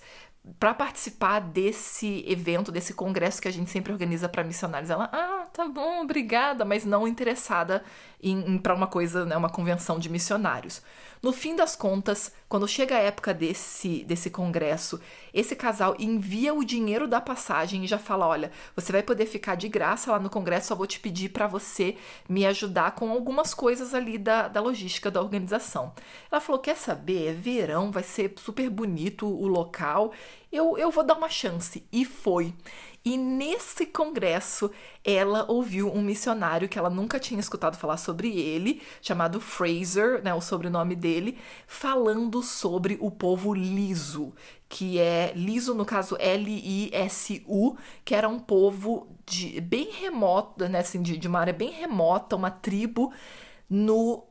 para 0.59 0.73
participar 0.73 1.39
desse 1.39 2.23
evento, 2.27 2.71
desse 2.71 2.93
congresso 2.93 3.41
que 3.41 3.47
a 3.47 3.51
gente 3.51 3.69
sempre 3.69 3.91
organiza 3.91 4.29
para 4.29 4.43
missionários. 4.43 4.89
Ela, 4.89 5.09
ah, 5.11 5.47
tá 5.53 5.67
bom, 5.67 6.01
obrigada, 6.01 6.63
mas 6.63 6.85
não 6.85 7.07
interessada 7.07 7.83
em, 8.21 8.39
em 8.53 8.57
para 8.57 8.73
uma 8.73 8.87
coisa, 8.87 9.25
né, 9.25 9.35
uma 9.35 9.49
convenção 9.49 9.99
de 9.99 10.09
missionários. 10.09 10.81
No 11.21 11.33
fim 11.33 11.55
das 11.55 11.75
contas, 11.75 12.31
quando 12.49 12.67
chega 12.67 12.95
a 12.95 12.99
época 12.99 13.33
desse, 13.33 14.03
desse 14.05 14.29
congresso, 14.29 15.01
esse 15.33 15.55
casal 15.55 15.95
envia 15.99 16.53
o 16.53 16.63
dinheiro 16.63 17.07
da 17.07 17.19
passagem 17.19 17.83
e 17.83 17.87
já 17.87 17.97
fala: 17.97 18.25
olha, 18.25 18.51
você 18.75 18.91
vai 18.91 19.03
poder 19.03 19.25
ficar 19.25 19.55
de 19.55 19.67
graça 19.67 20.11
lá 20.11 20.19
no 20.19 20.29
congresso, 20.29 20.67
só 20.67 20.75
vou 20.75 20.87
te 20.87 20.99
pedir 20.99 21.29
para 21.29 21.47
você 21.47 21.97
me 22.27 22.45
ajudar 22.45 22.91
com 22.91 23.11
algumas 23.11 23.53
coisas 23.53 23.93
ali 23.93 24.17
da, 24.17 24.47
da 24.47 24.61
logística 24.61 25.11
da 25.11 25.21
organização. 25.21 25.93
Ela 26.31 26.39
falou: 26.39 26.61
quer 26.61 26.77
saber? 26.77 27.27
É 27.27 27.33
verão, 27.33 27.91
vai 27.91 28.03
ser 28.03 28.33
super 28.37 28.69
bonito 28.69 29.27
o 29.27 29.47
local 29.47 30.13
eu, 30.51 30.77
eu 30.77 30.89
vou 30.89 31.03
dar 31.03 31.15
uma 31.15 31.29
chance. 31.29 31.83
E 31.91 32.05
foi. 32.05 32.53
E 33.03 33.15
nesse 33.15 33.85
congresso, 33.85 34.69
ela 35.03 35.45
ouviu 35.49 35.89
um 35.93 36.01
missionário 36.01 36.67
que 36.67 36.77
ela 36.77 36.89
nunca 36.89 37.19
tinha 37.19 37.39
escutado 37.39 37.77
falar 37.77 37.97
sobre 37.97 38.37
ele, 38.37 38.81
chamado 39.01 39.39
Fraser, 39.39 40.21
né, 40.21 40.33
o 40.33 40.41
sobrenome 40.41 40.95
dele, 40.95 41.37
falando 41.65 42.43
sobre 42.43 42.97
o 42.99 43.09
povo 43.09 43.53
liso, 43.53 44.33
que 44.67 44.99
é 44.99 45.31
liso 45.35 45.73
no 45.73 45.85
caso 45.85 46.17
L-I-S-U, 46.19 47.77
que 48.03 48.13
era 48.13 48.27
um 48.27 48.39
povo 48.39 49.07
de 49.25 49.61
bem 49.61 49.89
remoto, 49.91 50.67
né, 50.67 50.79
assim, 50.79 51.01
de, 51.01 51.17
de 51.17 51.27
uma 51.27 51.39
área 51.39 51.53
bem 51.53 51.71
remota, 51.71 52.35
uma 52.35 52.51
tribo 52.51 53.13
no 53.69 54.27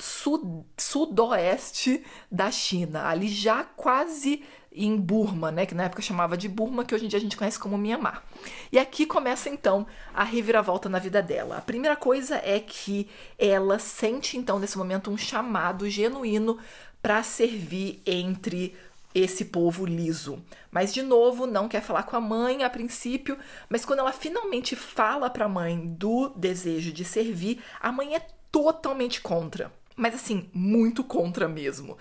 sud, 0.00 0.64
sudoeste 0.76 2.04
da 2.30 2.50
China, 2.50 3.06
ali 3.06 3.28
já 3.28 3.64
quase 3.64 4.42
em 4.72 4.96
Burma, 4.96 5.50
né, 5.50 5.66
que 5.66 5.74
na 5.74 5.84
época 5.84 6.02
chamava 6.02 6.36
de 6.36 6.48
Burma, 6.48 6.84
que 6.84 6.94
hoje 6.94 7.04
em 7.04 7.08
dia 7.08 7.18
a 7.18 7.22
gente 7.22 7.36
conhece 7.36 7.58
como 7.58 7.76
Myanmar. 7.76 8.22
E 8.70 8.78
aqui 8.78 9.04
começa 9.04 9.48
então 9.48 9.86
a 10.14 10.22
reviravolta 10.22 10.88
na 10.88 10.98
vida 10.98 11.20
dela. 11.20 11.58
A 11.58 11.62
primeira 11.62 11.96
coisa 11.96 12.36
é 12.36 12.60
que 12.60 13.08
ela 13.38 13.78
sente 13.78 14.36
então 14.36 14.58
nesse 14.58 14.78
momento 14.78 15.10
um 15.10 15.16
chamado 15.16 15.90
genuíno 15.90 16.58
para 17.02 17.22
servir 17.22 18.00
entre 18.06 18.76
esse 19.12 19.46
povo 19.46 19.84
liso. 19.84 20.42
Mas 20.70 20.94
de 20.94 21.02
novo, 21.02 21.46
não 21.46 21.68
quer 21.68 21.82
falar 21.82 22.04
com 22.04 22.16
a 22.16 22.20
mãe 22.20 22.62
a 22.62 22.70
princípio, 22.70 23.36
mas 23.68 23.84
quando 23.84 24.00
ela 24.00 24.12
finalmente 24.12 24.76
fala 24.76 25.28
para 25.28 25.46
a 25.46 25.48
mãe 25.48 25.84
do 25.84 26.28
desejo 26.36 26.92
de 26.92 27.04
servir, 27.04 27.60
a 27.80 27.90
mãe 27.90 28.14
é 28.14 28.20
totalmente 28.52 29.20
contra. 29.20 29.72
Mas 29.96 30.14
assim, 30.14 30.48
muito 30.54 31.02
contra 31.02 31.48
mesmo. 31.48 31.98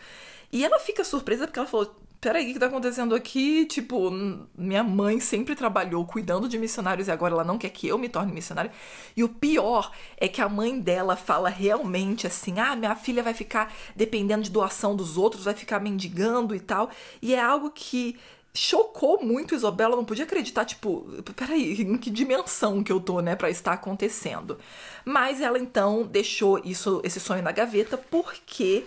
E 0.51 0.63
ela 0.63 0.79
fica 0.79 1.03
surpresa 1.03 1.47
porque 1.47 1.59
ela 1.59 1.67
falou: 1.67 1.95
peraí, 2.21 2.49
o 2.49 2.53
que 2.53 2.59
tá 2.59 2.65
acontecendo 2.65 3.15
aqui? 3.15 3.65
Tipo, 3.65 4.11
minha 4.57 4.83
mãe 4.83 5.19
sempre 5.19 5.55
trabalhou 5.55 6.05
cuidando 6.05 6.49
de 6.49 6.57
missionários 6.57 7.07
e 7.07 7.11
agora 7.11 7.33
ela 7.33 7.43
não 7.43 7.57
quer 7.57 7.69
que 7.69 7.87
eu 7.87 7.97
me 7.97 8.09
torne 8.09 8.31
missionária. 8.33 8.71
E 9.15 9.23
o 9.23 9.29
pior 9.29 9.91
é 10.17 10.27
que 10.27 10.41
a 10.41 10.49
mãe 10.49 10.79
dela 10.79 11.15
fala 11.15 11.49
realmente 11.49 12.27
assim: 12.27 12.59
ah, 12.59 12.75
minha 12.75 12.95
filha 12.95 13.23
vai 13.23 13.33
ficar 13.33 13.73
dependendo 13.95 14.43
de 14.43 14.51
doação 14.51 14.95
dos 14.95 15.17
outros, 15.17 15.45
vai 15.45 15.53
ficar 15.53 15.79
mendigando 15.79 16.55
e 16.55 16.59
tal. 16.59 16.89
E 17.21 17.33
é 17.33 17.41
algo 17.41 17.71
que 17.71 18.17
chocou 18.53 19.23
muito 19.23 19.55
Isabela, 19.55 19.95
não 19.95 20.03
podia 20.03 20.25
acreditar, 20.25 20.65
tipo, 20.65 21.05
peraí, 21.35 21.81
em 21.81 21.97
que 21.97 22.09
dimensão 22.09 22.83
que 22.83 22.91
eu 22.91 22.99
tô, 22.99 23.21
né, 23.21 23.35
para 23.35 23.49
estar 23.49 23.73
acontecendo. 23.73 24.57
Mas 25.05 25.39
ela 25.39 25.57
então 25.57 26.03
deixou 26.03 26.59
isso, 26.65 26.99
esse 27.03 27.19
sonho 27.19 27.43
na 27.43 27.51
gaveta 27.51 27.97
porque 27.97 28.85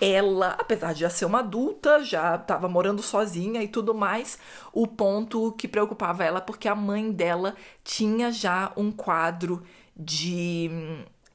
ela, 0.00 0.56
apesar 0.58 0.92
de 0.92 1.00
já 1.00 1.10
ser 1.10 1.24
uma 1.24 1.40
adulta, 1.40 2.02
já 2.04 2.36
estava 2.36 2.68
morando 2.68 3.02
sozinha 3.02 3.62
e 3.62 3.68
tudo 3.68 3.94
mais, 3.94 4.38
o 4.72 4.86
ponto 4.86 5.52
que 5.52 5.66
preocupava 5.66 6.24
ela 6.24 6.40
porque 6.40 6.68
a 6.68 6.74
mãe 6.74 7.10
dela 7.10 7.54
tinha 7.82 8.30
já 8.30 8.72
um 8.76 8.92
quadro 8.92 9.62
de 9.96 10.70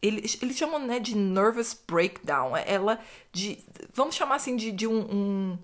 eles, 0.01 0.38
eles 0.41 0.58
chamam 0.58 0.79
né, 0.79 1.00
de 1.00 1.15
nervous 1.15 1.74
breakdown. 1.88 2.58
Ela 2.58 3.00
de. 3.32 3.60
Vamos 3.93 4.15
chamar 4.15 4.36
assim 4.36 4.58
de, 4.58 4.72
de 4.72 4.86
um, 4.86 5.00
um 5.00 5.58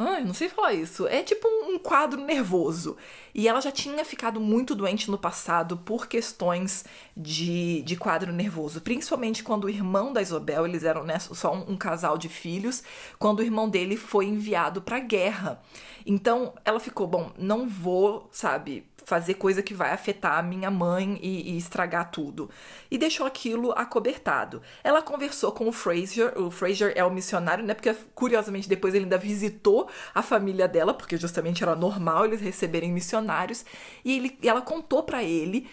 Ai, 0.00 0.24
não 0.24 0.32
sei 0.32 0.48
falar 0.48 0.74
isso. 0.74 1.08
É 1.08 1.24
tipo 1.24 1.48
um 1.48 1.76
quadro 1.76 2.20
nervoso. 2.20 2.96
E 3.34 3.48
ela 3.48 3.60
já 3.60 3.72
tinha 3.72 4.04
ficado 4.04 4.40
muito 4.40 4.72
doente 4.74 5.10
no 5.10 5.18
passado 5.18 5.76
por 5.76 6.06
questões 6.06 6.84
de, 7.16 7.82
de 7.82 7.96
quadro 7.96 8.32
nervoso. 8.32 8.80
Principalmente 8.80 9.42
quando 9.42 9.64
o 9.64 9.70
irmão 9.70 10.12
da 10.12 10.22
Isabel, 10.22 10.66
eles 10.66 10.84
eram 10.84 11.02
né, 11.02 11.18
só 11.18 11.52
um, 11.52 11.72
um 11.72 11.76
casal 11.76 12.16
de 12.16 12.28
filhos, 12.28 12.82
quando 13.18 13.40
o 13.40 13.42
irmão 13.42 13.68
dele 13.68 13.96
foi 13.96 14.26
enviado 14.26 14.80
pra 14.80 15.00
guerra. 15.00 15.60
Então 16.06 16.54
ela 16.64 16.78
ficou, 16.78 17.08
bom, 17.08 17.32
não 17.36 17.68
vou, 17.68 18.28
sabe, 18.30 18.86
fazer 19.08 19.34
coisa 19.34 19.62
que 19.62 19.72
vai 19.72 19.90
afetar 19.90 20.38
a 20.38 20.42
minha 20.42 20.70
mãe 20.70 21.18
e, 21.22 21.52
e, 21.52 21.56
estragar 21.56 22.10
tudo. 22.10 22.50
E 22.90 22.98
deixou 22.98 23.26
aquilo 23.26 23.72
acobertado. 23.72 24.60
Ela 24.84 25.00
conversou 25.00 25.50
com 25.50 25.66
o 25.66 25.72
Fraser, 25.72 26.38
o 26.38 26.50
Fraser 26.50 26.92
é 26.94 27.02
o 27.02 27.10
missionário, 27.10 27.64
né? 27.64 27.72
Porque 27.72 27.94
curiosamente 28.14 28.68
depois 28.68 28.94
ele 28.94 29.04
ainda 29.04 29.16
visitou 29.16 29.88
a 30.14 30.22
família 30.22 30.68
dela, 30.68 30.92
porque 30.92 31.16
justamente 31.16 31.62
era 31.62 31.74
normal 31.74 32.26
eles 32.26 32.42
receberem 32.42 32.92
missionários, 32.92 33.64
e, 34.04 34.18
ele, 34.18 34.38
ela 34.42 34.60
contou 34.60 35.02
para 35.02 35.24
ele 35.24 35.66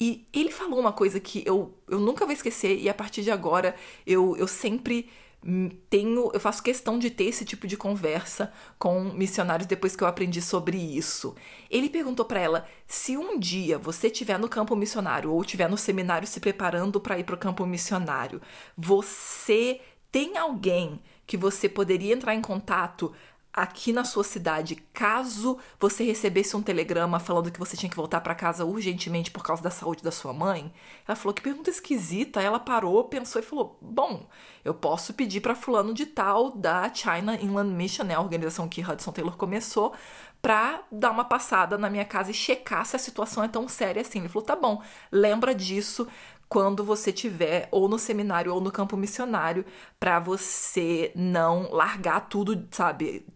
e 0.00 0.26
ele 0.32 0.52
falou 0.52 0.78
uma 0.78 0.92
coisa 0.92 1.18
que 1.18 1.42
eu, 1.46 1.74
eu 1.88 1.98
nunca 1.98 2.24
vou 2.24 2.34
esquecer, 2.34 2.78
e 2.78 2.88
a 2.88 2.94
partir 2.94 3.22
de 3.22 3.30
agora 3.30 3.74
eu, 4.06 4.36
eu 4.36 4.46
sempre 4.46 5.10
tenho, 5.88 6.30
eu 6.34 6.40
faço 6.40 6.62
questão 6.62 6.98
de 6.98 7.08
ter 7.08 7.24
esse 7.24 7.44
tipo 7.44 7.66
de 7.66 7.76
conversa 7.76 8.52
com 8.78 9.04
missionários 9.04 9.66
depois 9.66 9.94
que 9.94 10.02
eu 10.02 10.08
aprendi 10.08 10.42
sobre 10.42 10.76
isso. 10.76 11.34
Ele 11.70 11.88
perguntou 11.88 12.24
para 12.24 12.40
ela 12.40 12.68
se 12.86 13.16
um 13.16 13.38
dia 13.38 13.78
você 13.78 14.08
estiver 14.08 14.38
no 14.38 14.48
campo 14.48 14.74
missionário 14.74 15.32
ou 15.32 15.40
estiver 15.40 15.68
no 15.68 15.76
seminário 15.76 16.26
se 16.26 16.40
preparando 16.40 17.00
para 17.00 17.18
ir 17.18 17.24
para 17.24 17.36
o 17.36 17.38
campo 17.38 17.64
missionário, 17.64 18.42
você 18.76 19.80
tem 20.10 20.36
alguém 20.36 21.00
que 21.26 21.36
você 21.36 21.68
poderia 21.68 22.14
entrar 22.14 22.34
em 22.34 22.42
contato 22.42 23.12
aqui 23.56 23.90
na 23.90 24.04
sua 24.04 24.22
cidade, 24.22 24.76
caso 24.92 25.58
você 25.80 26.04
recebesse 26.04 26.54
um 26.54 26.62
telegrama 26.62 27.18
falando 27.18 27.50
que 27.50 27.58
você 27.58 27.74
tinha 27.74 27.88
que 27.88 27.96
voltar 27.96 28.20
para 28.20 28.34
casa 28.34 28.66
urgentemente 28.66 29.30
por 29.30 29.42
causa 29.42 29.62
da 29.62 29.70
saúde 29.70 30.02
da 30.02 30.10
sua 30.10 30.34
mãe? 30.34 30.70
Ela 31.08 31.16
falou 31.16 31.32
que 31.32 31.40
pergunta 31.40 31.70
esquisita. 31.70 32.42
Ela 32.42 32.60
parou, 32.60 33.02
pensou 33.04 33.40
e 33.40 33.44
falou: 33.44 33.78
"Bom, 33.80 34.28
eu 34.62 34.74
posso 34.74 35.14
pedir 35.14 35.40
para 35.40 35.54
fulano 35.54 35.94
de 35.94 36.04
tal 36.04 36.50
da 36.50 36.92
China 36.92 37.34
Inland 37.40 37.72
Mission, 37.72 38.04
né, 38.04 38.14
a 38.14 38.20
organização 38.20 38.68
que 38.68 38.82
Hudson 38.82 39.12
Taylor 39.12 39.36
começou, 39.36 39.94
para 40.42 40.82
dar 40.92 41.10
uma 41.10 41.24
passada 41.24 41.78
na 41.78 41.88
minha 41.88 42.04
casa 42.04 42.30
e 42.30 42.34
checar 42.34 42.84
se 42.84 42.94
a 42.94 42.98
situação 42.98 43.42
é 43.42 43.48
tão 43.48 43.66
séria 43.68 44.02
assim". 44.02 44.18
Ele 44.18 44.28
falou: 44.28 44.44
"Tá 44.44 44.54
bom, 44.54 44.82
lembra 45.10 45.54
disso, 45.54 46.06
quando 46.48 46.84
você 46.84 47.12
tiver 47.12 47.68
ou 47.70 47.88
no 47.88 47.98
seminário 47.98 48.52
ou 48.54 48.60
no 48.60 48.70
campo 48.70 48.96
missionário 48.96 49.64
para 49.98 50.20
você 50.20 51.10
não 51.14 51.70
largar 51.72 52.28
tudo, 52.28 52.68
sabe, 52.70 53.26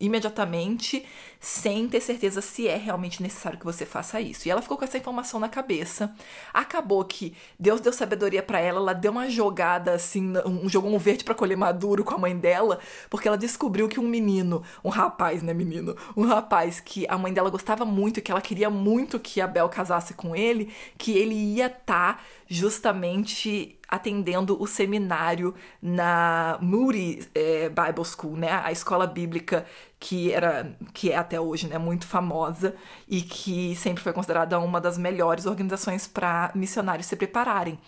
imediatamente, 0.00 1.04
sem 1.40 1.88
ter 1.88 2.00
certeza 2.00 2.40
se 2.40 2.68
é 2.68 2.76
realmente 2.76 3.22
necessário 3.22 3.58
que 3.58 3.64
você 3.64 3.84
faça 3.84 4.20
isso. 4.20 4.46
E 4.46 4.50
ela 4.50 4.62
ficou 4.62 4.76
com 4.76 4.84
essa 4.84 4.98
informação 4.98 5.40
na 5.40 5.48
cabeça. 5.48 6.14
Acabou 6.52 7.04
que 7.04 7.34
Deus 7.58 7.80
deu 7.80 7.92
sabedoria 7.92 8.42
para 8.42 8.60
ela, 8.60 8.78
ela 8.78 8.92
deu 8.92 9.10
uma 9.10 9.28
jogada 9.28 9.92
assim, 9.92 10.34
um, 10.44 10.68
jogou 10.68 10.92
um 10.92 10.98
verde 10.98 11.24
para 11.24 11.34
colher 11.34 11.56
maduro 11.56 12.04
com 12.04 12.14
a 12.14 12.18
mãe 12.18 12.36
dela, 12.36 12.78
porque 13.10 13.26
ela 13.26 13.36
descobriu 13.36 13.88
que 13.88 13.98
um 13.98 14.08
menino, 14.08 14.62
um 14.84 14.88
rapaz, 14.88 15.42
né, 15.42 15.52
menino, 15.52 15.96
um 16.16 16.24
rapaz 16.26 16.80
que 16.80 17.06
a 17.08 17.18
mãe 17.18 17.32
dela 17.32 17.50
gostava 17.50 17.84
muito, 17.84 18.22
que 18.22 18.30
ela 18.30 18.40
queria 18.40 18.70
muito 18.70 19.18
que 19.18 19.40
a 19.40 19.46
Bel 19.46 19.68
casasse 19.68 20.14
com 20.14 20.34
ele, 20.34 20.72
que 20.96 21.12
ele 21.12 21.34
ia 21.34 21.66
estar 21.66 22.16
tá 22.16 22.20
justamente 22.48 23.78
atendendo 23.88 24.60
o 24.60 24.66
seminário 24.66 25.54
na 25.80 26.58
Moody 26.60 27.26
é, 27.34 27.68
Bible 27.70 28.04
School, 28.04 28.36
né, 28.36 28.60
a 28.62 28.70
escola 28.70 29.06
bíblica 29.06 29.66
que 30.00 30.32
era 30.32 30.76
que 30.94 31.10
é 31.10 31.16
até 31.16 31.40
hoje 31.40 31.66
né, 31.66 31.76
muito 31.76 32.06
famosa 32.06 32.74
e 33.08 33.20
que 33.20 33.74
sempre 33.76 34.02
foi 34.02 34.12
considerada 34.12 34.58
uma 34.60 34.80
das 34.80 34.96
melhores 34.96 35.44
organizações 35.44 36.06
para 36.06 36.52
missionários 36.54 37.06
se 37.06 37.16
prepararem. 37.16 37.78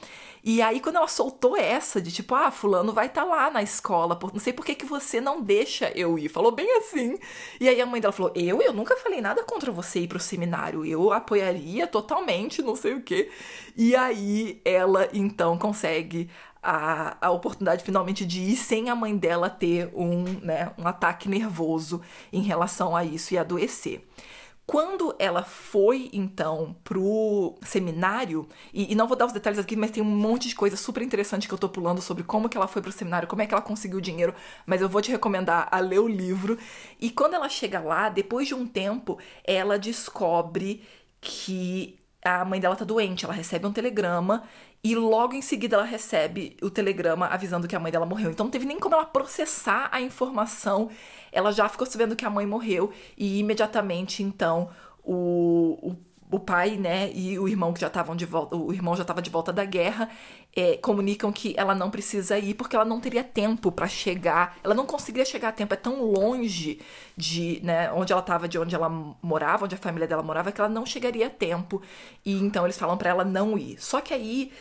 E 0.43 0.62
aí 0.62 0.81
quando 0.81 0.97
ela 0.97 1.07
soltou 1.07 1.57
essa 1.57 2.00
de 2.00 2.11
tipo, 2.11 2.35
ah, 2.35 2.50
fulano 2.50 2.93
vai 2.93 3.07
estar 3.07 3.23
tá 3.23 3.29
lá 3.29 3.50
na 3.50 3.62
escola, 3.62 4.19
não 4.33 4.40
sei 4.40 4.52
por 4.52 4.64
que, 4.64 4.75
que 4.75 4.87
você 4.87 5.21
não 5.21 5.40
deixa 5.40 5.93
eu 5.95 6.19
ir. 6.19 6.29
Falou 6.29 6.50
bem 6.50 6.79
assim. 6.79 7.19
E 7.61 7.69
aí 7.69 7.81
a 7.81 7.87
mãe 7.87 8.00
dela 8.00 8.12
falou: 8.12 8.33
"Eu, 8.35 8.61
eu 8.62 8.73
nunca 8.73 8.97
falei 8.97 9.21
nada 9.21 9.43
contra 9.45 9.71
você 9.71 10.00
ir 10.00 10.09
pro 10.09 10.19
seminário. 10.19 10.85
Eu 10.85 11.12
apoiaria 11.12 11.87
totalmente, 11.87 12.62
não 12.62 12.75
sei 12.75 12.95
o 12.95 13.02
quê". 13.02 13.31
E 13.76 13.95
aí 13.95 14.61
ela 14.64 15.09
então 15.12 15.59
consegue 15.59 16.31
a, 16.62 17.17
a 17.21 17.31
oportunidade 17.31 17.85
finalmente 17.85 18.26
de 18.26 18.40
ir 18.40 18.57
sem 18.57 18.90
a 18.90 18.95
mãe 18.95 19.17
dela 19.17 19.49
ter 19.49 19.90
um, 19.95 20.25
né, 20.43 20.73
um 20.79 20.87
ataque 20.87 21.29
nervoso 21.29 22.00
em 22.33 22.43
relação 22.43 22.95
a 22.95 23.05
isso 23.05 23.35
e 23.35 23.38
adoecer. 23.38 24.07
Quando 24.71 25.17
ela 25.19 25.43
foi, 25.43 26.09
então, 26.12 26.76
pro 26.85 27.57
seminário, 27.61 28.47
e, 28.73 28.93
e, 28.93 28.95
não 28.95 29.09
vou 29.09 29.17
dar 29.17 29.26
os 29.26 29.33
detalhes 29.33 29.59
aqui, 29.59 29.75
mas 29.75 29.90
tem 29.90 30.00
um 30.00 30.07
monte 30.07 30.49
de 30.49 30.55
coisa 30.55 30.76
super 30.76 31.02
interessante 31.02 31.49
que 31.49 31.52
eu 31.52 31.59
tô 31.59 31.69
pulando 31.69 32.00
sobre 32.00 32.23
como 32.23 32.49
que 32.49 32.57
ela 32.57 32.69
foi 32.69 32.81
pro 32.81 32.93
seminário, 32.93 33.26
como 33.26 33.43
é 33.43 33.47
que 33.47 33.52
ela 33.52 33.62
conseguiu 33.62 34.00
dinheiro, 34.00 34.33
mas 34.64 34.81
eu 34.81 34.88
vou 34.88 35.02
te 35.02 35.11
recomendar 35.11 35.67
a 35.73 35.81
ler 35.81 35.99
o 35.99 36.07
livro. 36.07 36.57
E 37.00 37.11
quando 37.11 37.35
ela 37.35 37.49
chega 37.49 37.81
lá, 37.81 38.09
depois 38.09 38.47
de 38.47 38.55
um 38.55 38.64
tempo, 38.64 39.19
ela 39.43 39.76
descobre 39.76 40.85
que 41.21 41.99
a 42.25 42.45
mãe 42.45 42.61
dela 42.61 42.76
tá 42.76 42.85
doente, 42.85 43.25
ela 43.25 43.35
recebe 43.35 43.67
um 43.67 43.73
telegrama 43.73 44.45
e 44.83 44.95
logo 44.95 45.35
em 45.35 45.43
seguida 45.43 45.77
ela 45.77 45.85
recebe 45.85 46.57
o 46.63 46.71
telegrama 46.71 47.27
avisando 47.27 47.69
que 47.69 47.77
a 47.77 47.81
mãe 47.81 47.93
dela 47.93 48.07
morreu. 48.07 48.31
Então 48.31 48.45
não 48.45 48.51
teve 48.51 48.65
nem 48.65 48.79
como 48.79 48.95
ela 48.95 49.05
processar 49.05 49.89
a 49.93 50.01
informação. 50.01 50.91
Ela 51.31 51.53
já 51.53 51.69
ficou 51.69 51.87
sabendo 51.87 52.17
que 52.17 52.25
a 52.25 52.31
mãe 52.31 52.47
morreu 52.47 52.91
e 53.17 53.39
imediatamente 53.39 54.23
então 54.23 54.71
o, 55.05 55.79
o 55.91 55.97
o 56.31 56.39
pai, 56.39 56.77
né, 56.77 57.11
e 57.13 57.39
o 57.39 57.49
irmão 57.49 57.73
que 57.73 57.81
já 57.81 57.89
estavam 57.89 58.15
de 58.15 58.25
volta, 58.25 58.57
o 58.57 58.73
irmão 58.73 58.95
já 58.95 59.03
estava 59.03 59.21
de 59.21 59.31
volta 59.31 59.53
da 59.53 59.65
guerra, 59.65 60.09
é, 60.55 60.77
comunicam 60.77 61.33
que 61.33 61.55
ela 61.57 61.75
não 61.75 61.91
precisa 61.91 62.39
ir 62.39 62.55
porque 62.55 62.77
ela 62.77 62.85
não 62.85 63.01
teria 63.01 63.25
tempo 63.25 63.73
para 63.73 63.89
chegar, 63.89 64.57
ela 64.63 64.75
não 64.75 64.87
conseguiria 64.87 65.25
chegar 65.25 65.49
a 65.49 65.53
tempo, 65.53 65.75
é 65.75 65.77
tão 65.77 66.05
longe 66.05 66.81
de, 67.17 67.61
né, 67.63 67.93
onde 67.93 68.13
ela 68.13 68.21
estava, 68.21 68.49
de 68.49 68.59
onde 68.59 68.75
ela 68.75 68.89
morava, 69.23 69.65
onde 69.65 69.75
a 69.75 69.79
família 69.79 70.07
dela 70.07 70.23
morava, 70.23 70.53
que 70.53 70.61
ela 70.61 70.71
não 70.71 70.87
chegaria 70.87 71.27
a 71.27 71.31
tempo. 71.31 71.83
E 72.25 72.35
então 72.35 72.65
eles 72.65 72.79
falam 72.79 72.97
para 72.97 73.11
ela 73.11 73.25
não 73.25 73.59
ir. 73.59 73.81
Só 73.83 74.01
que 74.01 74.15
aí 74.15 74.53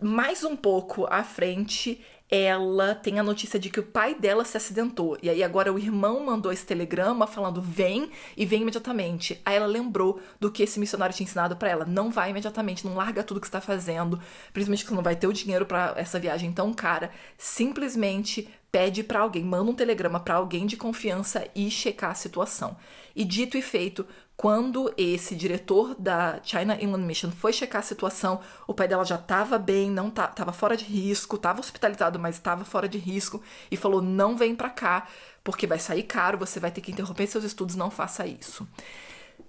mais 0.00 0.44
um 0.44 0.56
pouco 0.56 1.06
à 1.10 1.22
frente, 1.22 2.00
ela 2.30 2.94
tem 2.94 3.18
a 3.18 3.22
notícia 3.22 3.58
de 3.58 3.68
que 3.68 3.80
o 3.80 3.82
pai 3.82 4.14
dela 4.14 4.44
se 4.44 4.56
acidentou. 4.56 5.18
E 5.22 5.28
aí 5.28 5.42
agora 5.42 5.72
o 5.72 5.78
irmão 5.78 6.24
mandou 6.24 6.52
esse 6.52 6.64
telegrama 6.64 7.26
falando: 7.26 7.60
"Vem 7.60 8.10
e 8.36 8.46
vem 8.46 8.62
imediatamente". 8.62 9.40
Aí 9.44 9.56
ela 9.56 9.66
lembrou 9.66 10.20
do 10.38 10.50
que 10.50 10.62
esse 10.62 10.78
missionário 10.78 11.14
tinha 11.14 11.24
ensinado 11.24 11.56
para 11.56 11.68
ela: 11.68 11.84
"Não 11.84 12.10
vai 12.10 12.30
imediatamente, 12.30 12.86
não 12.86 12.94
larga 12.94 13.24
tudo 13.24 13.40
que 13.40 13.46
está 13.46 13.60
fazendo, 13.60 14.20
principalmente 14.52 14.84
que 14.84 14.90
você 14.90 14.94
não 14.94 15.02
vai 15.02 15.16
ter 15.16 15.26
o 15.26 15.32
dinheiro 15.32 15.66
para 15.66 15.94
essa 15.96 16.18
viagem 16.18 16.52
tão 16.52 16.72
cara. 16.72 17.10
Simplesmente 17.36 18.48
pede 18.70 19.02
para 19.02 19.20
alguém, 19.20 19.44
manda 19.44 19.70
um 19.70 19.74
telegrama 19.74 20.20
para 20.20 20.34
alguém 20.34 20.66
de 20.66 20.76
confiança 20.76 21.46
e 21.54 21.70
checar 21.70 22.10
a 22.10 22.14
situação". 22.14 22.76
E 23.14 23.24
dito 23.24 23.56
e 23.58 23.62
feito, 23.62 24.06
quando 24.40 24.90
esse 24.96 25.36
diretor 25.36 25.94
da 25.98 26.40
China 26.42 26.74
Inland 26.80 27.04
Mission 27.04 27.30
foi 27.30 27.52
checar 27.52 27.80
a 27.80 27.84
situação, 27.84 28.40
o 28.66 28.72
pai 28.72 28.88
dela 28.88 29.04
já 29.04 29.16
estava 29.16 29.58
bem, 29.58 29.90
não 29.90 30.08
estava 30.08 30.50
fora 30.50 30.78
de 30.78 30.84
risco, 30.86 31.36
estava 31.36 31.60
hospitalizado, 31.60 32.18
mas 32.18 32.36
estava 32.36 32.64
fora 32.64 32.88
de 32.88 32.96
risco 32.96 33.42
e 33.70 33.76
falou: 33.76 34.00
"Não 34.00 34.38
vem 34.38 34.54
para 34.56 34.70
cá, 34.70 35.06
porque 35.44 35.66
vai 35.66 35.78
sair 35.78 36.04
caro, 36.04 36.38
você 36.38 36.58
vai 36.58 36.70
ter 36.70 36.80
que 36.80 36.90
interromper 36.90 37.26
seus 37.26 37.44
estudos, 37.44 37.76
não 37.76 37.90
faça 37.90 38.26
isso". 38.26 38.66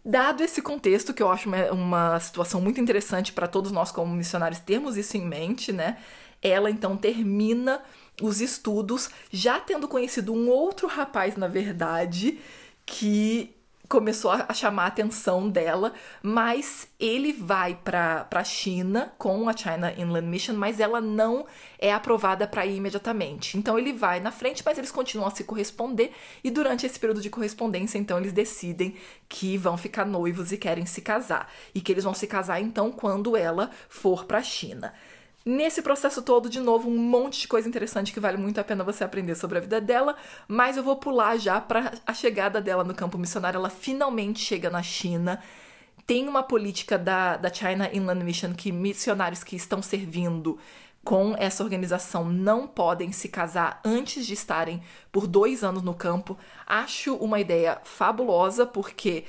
Dado 0.04 0.44
esse 0.44 0.62
contexto, 0.62 1.14
que 1.14 1.24
eu 1.24 1.32
acho 1.32 1.48
uma, 1.48 1.72
uma 1.72 2.20
situação 2.20 2.60
muito 2.60 2.82
interessante 2.82 3.32
para 3.32 3.48
todos 3.48 3.72
nós 3.72 3.92
como 3.92 4.14
missionários 4.14 4.60
termos 4.60 4.98
isso 4.98 5.16
em 5.16 5.26
mente, 5.26 5.72
né? 5.72 6.00
Ela 6.42 6.70
então 6.70 6.98
termina 6.98 7.82
os 8.22 8.40
estudos 8.40 9.10
já 9.32 9.60
tendo 9.60 9.88
conhecido 9.88 10.34
um 10.34 10.50
outro 10.50 10.88
rapaz, 10.88 11.36
na 11.36 11.48
verdade, 11.48 12.40
que 12.86 13.56
começou 13.92 14.32
a 14.32 14.54
chamar 14.54 14.86
a 14.86 14.88
atenção 14.88 15.50
dela, 15.50 15.92
mas 16.24 16.88
ele 16.98 17.34
vai 17.34 17.76
para 17.76 18.26
a 18.32 18.44
China 18.44 19.14
com 19.18 19.50
a 19.50 19.58
China 19.58 19.94
Inland 19.98 20.28
Mission, 20.28 20.54
mas 20.54 20.80
ela 20.80 21.02
não 21.02 21.46
é 21.78 21.92
aprovada 21.92 22.48
para 22.48 22.66
ir 22.66 22.78
imediatamente. 22.78 23.58
Então 23.58 23.78
ele 23.78 23.92
vai 23.92 24.22
na 24.22 24.32
frente, 24.32 24.64
mas 24.66 24.78
eles 24.78 24.94
continuam 24.94 25.28
a 25.28 25.32
se 25.32 25.44
corresponder 25.44 26.14
e 26.42 26.50
durante 26.50 26.86
esse 26.86 26.98
período 26.98 27.20
de 27.20 27.30
correspondência, 27.30 27.98
então 27.98 28.18
eles 28.18 28.32
decidem 28.32 28.96
que 29.28 29.58
vão 29.58 29.76
ficar 29.76 30.06
noivos 30.06 30.54
e 30.54 30.58
querem 30.58 30.86
se 30.86 31.02
casar 31.02 31.52
e 31.76 31.82
que 31.82 31.92
eles 31.92 32.06
vão 32.06 32.14
se 32.14 32.28
casar 32.28 32.62
então 32.62 32.94
quando 32.94 33.36
ela 33.36 33.72
for 33.90 34.24
para 34.24 34.38
a 34.38 34.44
China. 34.44 34.94
Nesse 35.44 35.82
processo 35.82 36.22
todo, 36.22 36.48
de 36.48 36.60
novo, 36.60 36.88
um 36.88 36.98
monte 36.98 37.42
de 37.42 37.48
coisa 37.48 37.68
interessante 37.68 38.14
que 38.14 38.20
vale 38.20 38.38
muito 38.38 38.60
a 38.60 38.64
pena 38.64 38.84
você 38.84 39.04
aprender 39.04 39.34
sobre 39.34 39.58
a 39.58 39.62
vida 39.62 39.82
dela, 39.82 40.16
mas 40.48 40.78
eu 40.78 40.84
vou 40.84 40.96
pular 40.96 41.38
já 41.38 41.60
para 41.60 41.94
a 42.06 42.14
chegada 42.14 42.62
dela 42.62 42.84
no 42.84 42.94
campo 42.94 43.18
missionário. 43.18 43.58
Ela 43.58 43.70
finalmente 43.70 44.40
chega 44.40 44.70
na 44.70 44.84
China. 44.84 45.42
Tem 46.06 46.28
uma 46.28 46.44
política 46.44 46.98
da, 46.98 47.38
da 47.38 47.52
China 47.52 47.90
Inland 47.92 48.24
Mission 48.24 48.54
que 48.54 48.72
missionários 48.72 49.44
que 49.44 49.56
estão 49.56 49.82
servindo 49.82 50.60
com 51.04 51.36
essa 51.36 51.64
organização 51.64 52.26
não 52.26 52.68
podem 52.68 53.12
se 53.12 53.28
casar 53.28 53.82
antes 53.84 54.28
de 54.28 54.36
estarem 54.36 54.84
por 55.12 55.26
dois 55.26 55.64
anos 55.64 55.82
no 55.82 55.96
campo. 55.96 56.38
Acho 56.68 57.16
uma 57.16 57.40
ideia 57.40 57.80
fabulosa, 57.84 58.68
porque 58.68 59.26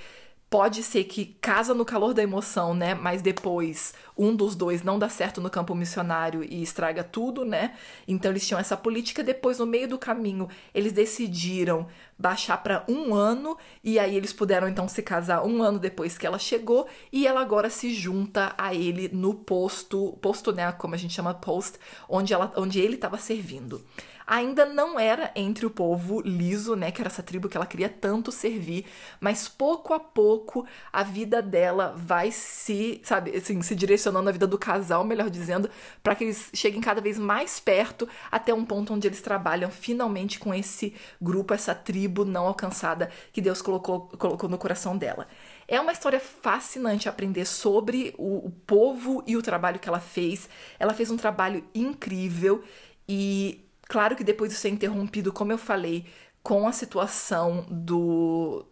pode 0.52 0.82
ser 0.82 1.04
que 1.04 1.34
casa 1.40 1.72
no 1.72 1.82
calor 1.82 2.12
da 2.12 2.22
emoção, 2.22 2.74
né? 2.74 2.94
Mas 2.94 3.22
depois 3.22 3.94
um 4.14 4.36
dos 4.36 4.54
dois 4.54 4.82
não 4.82 4.98
dá 4.98 5.08
certo 5.08 5.40
no 5.40 5.48
campo 5.48 5.74
missionário 5.74 6.44
e 6.44 6.62
estraga 6.62 7.02
tudo, 7.02 7.42
né? 7.42 7.74
Então 8.06 8.30
eles 8.30 8.46
tinham 8.46 8.60
essa 8.60 8.76
política. 8.76 9.24
Depois, 9.24 9.58
no 9.58 9.64
meio 9.64 9.88
do 9.88 9.96
caminho, 9.96 10.50
eles 10.74 10.92
decidiram 10.92 11.86
baixar 12.18 12.58
para 12.58 12.84
um 12.86 13.14
ano 13.14 13.56
e 13.82 13.98
aí 13.98 14.14
eles 14.14 14.34
puderam 14.34 14.68
então 14.68 14.86
se 14.86 15.02
casar 15.02 15.42
um 15.42 15.62
ano 15.62 15.78
depois 15.78 16.18
que 16.18 16.26
ela 16.26 16.38
chegou 16.38 16.86
e 17.10 17.26
ela 17.26 17.40
agora 17.40 17.70
se 17.70 17.94
junta 17.94 18.54
a 18.58 18.74
ele 18.74 19.08
no 19.10 19.32
posto, 19.32 20.18
posto, 20.20 20.52
né? 20.52 20.70
Como 20.72 20.94
a 20.94 20.98
gente 20.98 21.14
chama 21.14 21.32
post, 21.32 21.78
onde 22.06 22.34
ela, 22.34 22.52
onde 22.56 22.78
ele 22.78 22.96
estava 22.96 23.16
servindo 23.16 23.82
ainda 24.26 24.66
não 24.66 24.98
era 24.98 25.30
entre 25.34 25.66
o 25.66 25.70
povo 25.70 26.20
liso, 26.20 26.74
né, 26.76 26.90
que 26.90 27.00
era 27.00 27.08
essa 27.08 27.22
tribo 27.22 27.48
que 27.48 27.56
ela 27.56 27.66
queria 27.66 27.88
tanto 27.88 28.32
servir, 28.32 28.86
mas 29.20 29.48
pouco 29.48 29.92
a 29.94 30.00
pouco 30.00 30.66
a 30.92 31.02
vida 31.02 31.40
dela 31.42 31.94
vai 31.96 32.30
se, 32.30 33.00
sabe, 33.04 33.36
assim, 33.36 33.60
se 33.62 33.74
direcionando 33.74 34.28
a 34.28 34.32
vida 34.32 34.46
do 34.46 34.58
casal, 34.58 35.04
melhor 35.04 35.30
dizendo, 35.30 35.70
para 36.02 36.14
que 36.14 36.24
eles 36.24 36.50
cheguem 36.54 36.80
cada 36.80 37.00
vez 37.00 37.18
mais 37.18 37.60
perto 37.60 38.08
até 38.30 38.52
um 38.52 38.64
ponto 38.64 38.92
onde 38.92 39.06
eles 39.06 39.20
trabalham 39.20 39.70
finalmente 39.70 40.38
com 40.38 40.54
esse 40.54 40.94
grupo, 41.20 41.54
essa 41.54 41.74
tribo 41.74 42.24
não 42.24 42.46
alcançada 42.46 43.10
que 43.32 43.40
Deus 43.40 43.62
colocou, 43.62 44.08
colocou 44.18 44.48
no 44.48 44.58
coração 44.58 44.96
dela. 44.96 45.26
É 45.66 45.80
uma 45.80 45.92
história 45.92 46.20
fascinante 46.20 47.08
aprender 47.08 47.46
sobre 47.46 48.14
o, 48.18 48.46
o, 48.46 48.50
povo 48.50 49.22
e 49.26 49.36
o 49.36 49.42
trabalho 49.42 49.78
que 49.78 49.88
ela 49.88 50.00
fez. 50.00 50.48
Ela 50.78 50.92
fez 50.92 51.10
um 51.10 51.16
trabalho 51.16 51.64
incrível 51.74 52.62
e 53.08 53.61
Claro 53.92 54.16
que 54.16 54.24
depois 54.24 54.50
de 54.50 54.56
ser 54.56 54.70
interrompido, 54.70 55.30
como 55.30 55.52
eu 55.52 55.58
falei, 55.58 56.06
com 56.42 56.66
a 56.66 56.72
situação 56.72 57.66
do 57.68 58.64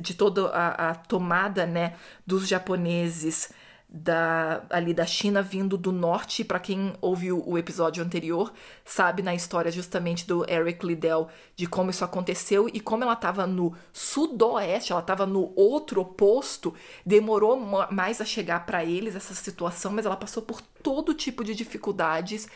de 0.00 0.14
toda 0.14 0.50
a, 0.50 0.90
a 0.90 0.94
tomada, 0.94 1.66
né, 1.66 1.96
dos 2.24 2.46
japoneses 2.46 3.50
da 3.88 4.64
ali 4.70 4.94
da 4.94 5.04
China 5.04 5.42
vindo 5.42 5.76
do 5.76 5.90
norte, 5.90 6.44
para 6.44 6.60
quem 6.60 6.92
ouviu 7.00 7.42
o 7.44 7.58
episódio 7.58 8.04
anterior, 8.04 8.52
sabe 8.84 9.20
na 9.20 9.34
história 9.34 9.72
justamente 9.72 10.28
do 10.28 10.48
Eric 10.48 10.86
Liddell 10.86 11.26
de 11.56 11.66
como 11.66 11.90
isso 11.90 12.04
aconteceu 12.04 12.70
e 12.72 12.78
como 12.78 13.02
ela 13.02 13.14
estava 13.14 13.48
no 13.48 13.74
sudoeste, 13.92 14.92
ela 14.92 15.00
estava 15.00 15.26
no 15.26 15.52
outro 15.56 16.02
oposto, 16.02 16.72
demorou 17.04 17.58
mais 17.90 18.20
a 18.20 18.24
chegar 18.24 18.64
para 18.64 18.84
eles 18.84 19.16
essa 19.16 19.34
situação, 19.34 19.90
mas 19.90 20.06
ela 20.06 20.16
passou 20.16 20.40
por 20.40 20.60
todo 20.60 21.12
tipo 21.14 21.42
de 21.42 21.52
dificuldades 21.52 22.46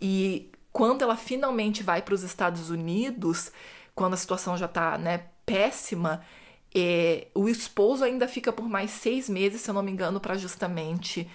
e 0.00 0.50
quando 0.72 1.02
ela 1.02 1.16
finalmente 1.16 1.82
vai 1.82 2.02
para 2.02 2.14
os 2.14 2.22
Estados 2.22 2.70
Unidos, 2.70 3.52
quando 3.94 4.14
a 4.14 4.16
situação 4.16 4.56
já 4.56 4.66
está 4.66 4.96
né, 4.96 5.26
péssima, 5.44 6.22
é, 6.74 7.28
o 7.34 7.48
esposo 7.48 8.04
ainda 8.04 8.26
fica 8.26 8.52
por 8.52 8.68
mais 8.68 8.90
seis 8.90 9.28
meses, 9.28 9.60
se 9.60 9.70
eu 9.70 9.74
não 9.74 9.82
me 9.82 9.92
engano, 9.92 10.18
para 10.18 10.36
justamente 10.36 11.28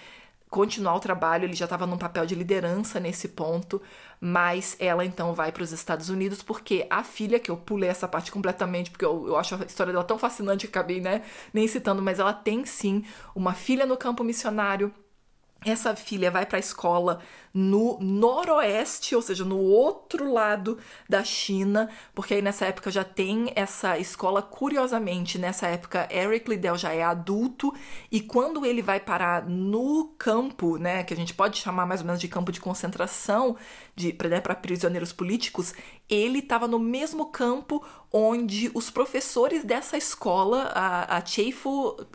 continuar 0.50 0.96
o 0.96 1.00
trabalho. 1.00 1.44
Ele 1.44 1.54
já 1.54 1.66
estava 1.66 1.86
num 1.86 1.98
papel 1.98 2.26
de 2.26 2.34
liderança 2.34 2.98
nesse 2.98 3.28
ponto, 3.28 3.80
mas 4.20 4.76
ela 4.80 5.04
então 5.04 5.34
vai 5.34 5.52
para 5.52 5.62
os 5.62 5.72
Estados 5.72 6.08
Unidos 6.08 6.42
porque 6.42 6.86
a 6.90 7.04
filha, 7.04 7.38
que 7.38 7.50
eu 7.50 7.56
pulei 7.56 7.88
essa 7.88 8.08
parte 8.08 8.32
completamente, 8.32 8.90
porque 8.90 9.04
eu, 9.04 9.28
eu 9.28 9.36
acho 9.36 9.54
a 9.54 9.64
história 9.64 9.92
dela 9.92 10.04
tão 10.04 10.18
fascinante 10.18 10.66
que 10.66 10.76
acabei 10.76 11.00
né, 11.00 11.22
nem 11.52 11.68
citando, 11.68 12.02
mas 12.02 12.18
ela 12.18 12.32
tem 12.32 12.64
sim 12.64 13.04
uma 13.34 13.54
filha 13.54 13.86
no 13.86 13.96
campo 13.96 14.24
missionário. 14.24 14.92
Essa 15.64 15.96
filha 15.96 16.30
vai 16.30 16.46
para 16.46 16.56
a 16.56 16.60
escola 16.60 17.20
no 17.52 17.98
noroeste, 18.00 19.16
ou 19.16 19.20
seja, 19.20 19.44
no 19.44 19.58
outro 19.58 20.32
lado 20.32 20.78
da 21.08 21.24
China, 21.24 21.90
porque 22.14 22.34
aí 22.34 22.42
nessa 22.42 22.66
época 22.66 22.92
já 22.92 23.02
tem 23.02 23.50
essa 23.56 23.98
escola. 23.98 24.40
Curiosamente, 24.40 25.36
nessa 25.36 25.66
época, 25.66 26.06
Eric 26.10 26.48
Liddell 26.48 26.76
já 26.76 26.92
é 26.92 27.02
adulto 27.02 27.74
e 28.12 28.20
quando 28.20 28.64
ele 28.64 28.80
vai 28.80 29.00
parar 29.00 29.44
no 29.48 30.14
campo, 30.16 30.76
né, 30.76 31.02
que 31.02 31.12
a 31.12 31.16
gente 31.16 31.34
pode 31.34 31.58
chamar 31.58 31.86
mais 31.86 32.00
ou 32.02 32.06
menos 32.06 32.20
de 32.20 32.28
campo 32.28 32.52
de 32.52 32.60
concentração 32.60 33.56
de 33.98 34.12
para 34.12 34.28
né, 34.28 34.40
prisioneiros 34.40 35.12
políticos, 35.12 35.74
ele 36.08 36.38
estava 36.38 36.68
no 36.68 36.78
mesmo 36.78 37.26
campo 37.26 37.84
onde 38.10 38.70
os 38.72 38.88
professores 38.90 39.64
dessa 39.64 39.96
escola, 39.98 40.70
a, 40.74 41.18
a 41.18 41.22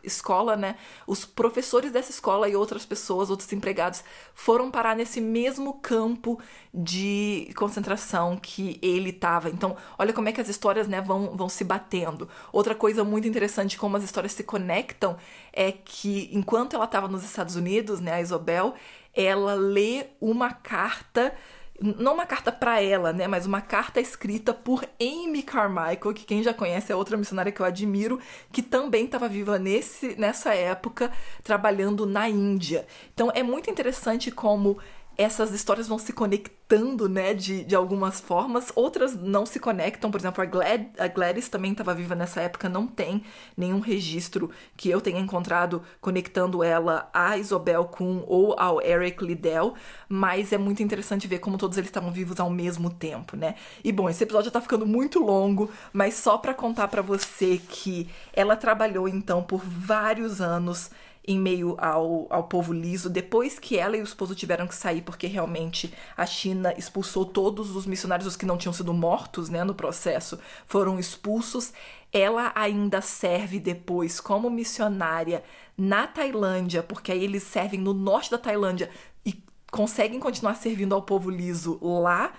escola, 0.04 0.56
né, 0.56 0.76
os 1.06 1.24
professores 1.26 1.91
dessa 1.91 2.10
escola 2.10 2.50
e 2.50 2.56
outras 2.56 2.86
pessoas, 2.86 3.30
outros 3.30 3.52
empregados, 3.54 4.04
foram 4.34 4.72
parar 4.72 4.96
nesse 4.96 5.22
mesmo 5.22 5.74
campo 5.76 6.39
de 6.74 7.52
concentração 7.56 8.38
que 8.38 8.80
ele 8.82 9.12
estava. 9.12 9.50
Então, 9.50 9.76
olha 10.00 10.13
como 10.13 10.30
é 10.30 10.32
que 10.32 10.41
as 10.41 10.50
histórias 10.50 10.88
né, 10.88 11.02
vão, 11.02 11.36
vão 11.36 11.50
se 11.50 11.63
batendo. 11.63 12.28
Outra 12.52 12.74
coisa 12.74 13.04
muito 13.04 13.28
interessante 13.28 13.78
como 13.78 13.98
as 13.98 14.04
histórias 14.04 14.32
se 14.32 14.43
conectam 14.43 15.17
é 15.52 15.72
que 15.72 16.30
enquanto 16.32 16.76
ela 16.76 16.86
estava 16.86 17.08
nos 17.08 17.24
Estados 17.24 17.56
Unidos, 17.56 18.00
né, 18.00 18.13
a 18.13 18.22
Isobel, 18.22 18.74
ela 19.13 19.54
lê 19.54 20.08
uma 20.19 20.52
carta 20.52 21.34
não 21.80 22.13
uma 22.13 22.26
carta 22.26 22.52
para 22.52 22.82
ela, 22.82 23.12
né, 23.12 23.28
mas 23.28 23.45
uma 23.45 23.60
carta 23.60 23.99
escrita 23.99 24.54
por 24.54 24.86
Amy 25.02 25.41
Carmichael, 25.43 26.13
que 26.13 26.23
quem 26.23 26.41
já 26.43 26.54
conhece 26.54 26.91
é 26.91 26.95
outra 26.95 27.17
missionária 27.17 27.52
que 27.52 27.60
eu 27.60 27.65
admiro, 27.65 28.19
que 28.52 28.62
também 28.62 29.06
estava 29.06 29.28
viva 29.28 29.58
nesse, 29.60 30.15
nessa 30.15 30.54
época 30.54 31.12
trabalhando 31.43 32.06
na 32.06 32.30
Índia. 32.30 32.86
Então 33.13 33.32
é 33.34 33.43
muito 33.43 33.69
interessante 33.69 34.32
como 34.32 34.78
essas 35.17 35.52
histórias 35.52 35.88
vão 35.88 35.99
se 35.99 36.12
conectando, 36.12 37.08
né, 37.08 37.34
de, 37.34 37.63
de 37.63 37.76
algumas 37.76 38.19
formas, 38.19 38.71
outras 38.76 39.15
não 39.15 39.45
se 39.45 39.60
conectam, 39.60 40.10
por 40.10 40.19
exemplo, 40.19 40.41
a, 40.41 40.45
Glad, 40.45 40.88
a 40.97 41.08
Gladys 41.08 41.47
também 41.47 41.71
estava 41.71 41.93
viva 41.93 42.15
nessa 42.15 42.41
época, 42.41 42.67
não 42.67 42.88
tem 42.88 43.23
nenhum 43.56 43.80
registro 43.80 44.49
que 44.76 44.89
eu 44.89 44.99
tenha 44.99 45.19
encontrado 45.19 45.84
conectando 46.02 46.63
ela 46.63 47.10
a 47.13 47.38
Isobel 47.38 47.86
Kuhn 47.86 48.23
ou 48.26 48.60
ao 48.60 48.82
Eric 48.82 49.23
Liddell, 49.23 49.76
mas 50.10 50.52
é 50.52 50.58
muito 50.58 50.82
interessante 50.82 51.28
ver 51.28 51.39
como 51.39 51.58
todos 51.58 51.78
eles 51.78 51.89
estavam 51.89 52.12
vivos 52.12 52.39
ao 52.39 52.49
mesmo 52.49 52.89
tempo, 52.89 53.38
né? 53.38 53.56
E 53.84 53.91
bom, 53.91 54.10
esse 54.10 54.23
episódio 54.23 54.45
já 54.45 54.52
tá 54.52 54.62
ficando 54.62 54.86
muito 54.86 55.19
longo, 55.19 55.69
mas 55.91 56.15
só 56.15 56.38
para 56.38 56.54
contar 56.54 56.88
para 56.88 57.02
você 57.02 57.62
que 57.69 58.10
ela 58.34 58.56
trabalhou 58.56 59.08
então 59.08 59.43
por 59.43 59.62
vários 59.63 60.41
anos 60.41 60.89
em 61.26 61.40
meio 61.40 61.76
ao, 61.80 62.28
ao 62.30 62.44
povo 62.44 62.74
liso, 62.74 63.10
depois 63.10 63.58
que 63.58 63.78
ela 63.78 63.96
e 63.96 64.02
o 64.02 64.04
esposo 64.04 64.36
tiveram 64.36 64.68
que 64.68 64.76
sair, 64.76 65.02
porque 65.02 65.26
realmente 65.26 65.94
a 66.18 66.26
China 66.26 66.74
expulsou 66.78 67.26
todos 67.26 67.76
os 67.76 67.86
missionários, 67.86 68.28
os 68.28 68.36
que 68.36 68.46
não 68.46 68.58
tinham 68.58 68.74
sido 68.74 68.94
mortos 68.94 69.50
né, 69.50 69.64
no 69.64 69.74
processo, 69.74 70.38
foram 70.66 71.00
expulsos. 71.00 71.72
Ela 72.12 72.52
ainda 72.56 73.02
serve 73.02 73.60
depois 73.60 74.20
como 74.20 74.50
missionária 74.50 75.44
na 75.78 76.06
Tailândia, 76.06 76.84
porque 76.84 77.12
aí 77.12 77.24
eles 77.24 77.44
servem 77.44 77.80
no 77.80 77.94
norte 77.94 78.30
da 78.30 78.38
Tailândia 78.38 78.90
e 79.26 79.42
conseguem 79.72 80.20
continuar 80.20 80.56
servindo 80.56 80.94
ao 80.94 81.02
povo 81.02 81.30
liso 81.30 81.80
lá. 81.82 82.34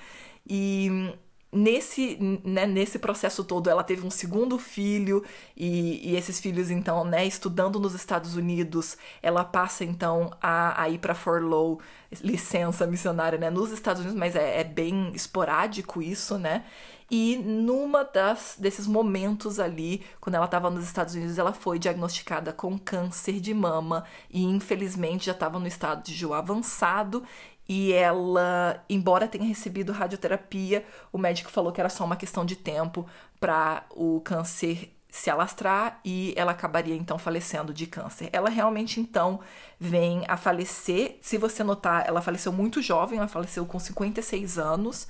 E 0.47 1.15
nesse, 1.55 2.19
né, 2.45 2.67
nesse 2.67 2.99
processo 2.99 3.45
todo, 3.45 3.71
ela 3.71 3.85
teve 3.85 4.07
um 4.07 4.11
segundo 4.11 4.59
filho 4.59 5.25
e, 5.57 6.11
e, 6.11 6.17
esses 6.17 6.41
filhos, 6.41 6.71
então, 6.71 7.05
né, 7.05 7.25
estudando 7.25 7.79
nos 7.79 7.95
Estados 7.95 8.37
Unidos, 8.37 8.99
ela 9.23 9.45
passa, 9.45 9.85
então, 9.85 10.31
a, 10.43 10.83
a 10.83 10.89
ir 10.89 10.99
para 10.99 11.15
Forlow, 11.15 11.81
licença 12.23 12.87
missionária, 12.87 13.39
né, 13.39 13.51
nos 13.51 13.71
Estados 13.71 14.03
Unidos, 14.03 14.19
mas 14.19 14.35
é, 14.35 14.61
é 14.61 14.65
bem 14.65 15.13
esporádico 15.15 16.03
isso, 16.03 16.39
né, 16.39 16.65
e 17.17 17.37
numa 17.37 18.03
das, 18.03 18.57
desses 18.59 18.89
momentos 18.89 19.61
ali, 19.61 20.05
quando 20.21 20.35
ela 20.35 20.47
estava 20.47 20.69
nos 20.69 20.85
Estados 20.85 21.15
Unidos, 21.15 21.39
ela 21.39 21.53
foi 21.53 21.79
diagnosticada 21.79 22.53
com 22.53 22.77
câncer 22.77 23.39
de 23.39 23.55
mama 23.55 24.05
e 24.29 24.43
infelizmente 24.43 25.27
já 25.27 25.31
estava 25.31 25.61
no 25.61 25.69
estado 25.69 26.03
de 26.03 26.33
avançado 26.33 27.23
e 27.69 27.93
ela, 27.93 28.85
embora 28.91 29.29
tenha 29.29 29.45
recebido 29.45 29.93
radioterapia, 29.93 30.85
o 31.13 31.17
médico 31.17 31.53
falou 31.53 31.71
que 31.71 31.81
era 31.81 31.89
só 31.89 32.05
uma 32.05 32.17
questão 32.17 32.45
de 32.45 32.57
tempo 32.57 33.07
para 33.39 33.85
o 33.91 34.21
câncer 34.25 34.93
se 35.09 35.31
alastrar 35.31 36.01
e 36.05 36.35
ela 36.37 36.51
acabaria 36.51 36.97
então 36.97 37.17
falecendo 37.17 37.73
de 37.73 37.87
câncer. 37.87 38.29
Ela 38.33 38.51
realmente 38.51 38.99
então 38.99 39.39
vem 39.79 40.25
a 40.27 40.37
falecer. 40.37 41.17
Se 41.21 41.39
você 41.39 41.63
notar, 41.63 42.09
ela 42.09 42.21
faleceu 42.21 42.53
muito 42.53 42.83
jovem, 42.83 43.19
ela 43.19 43.29
faleceu 43.29 43.65
com 43.65 43.79
56 43.79 44.59
anos, 44.59 45.07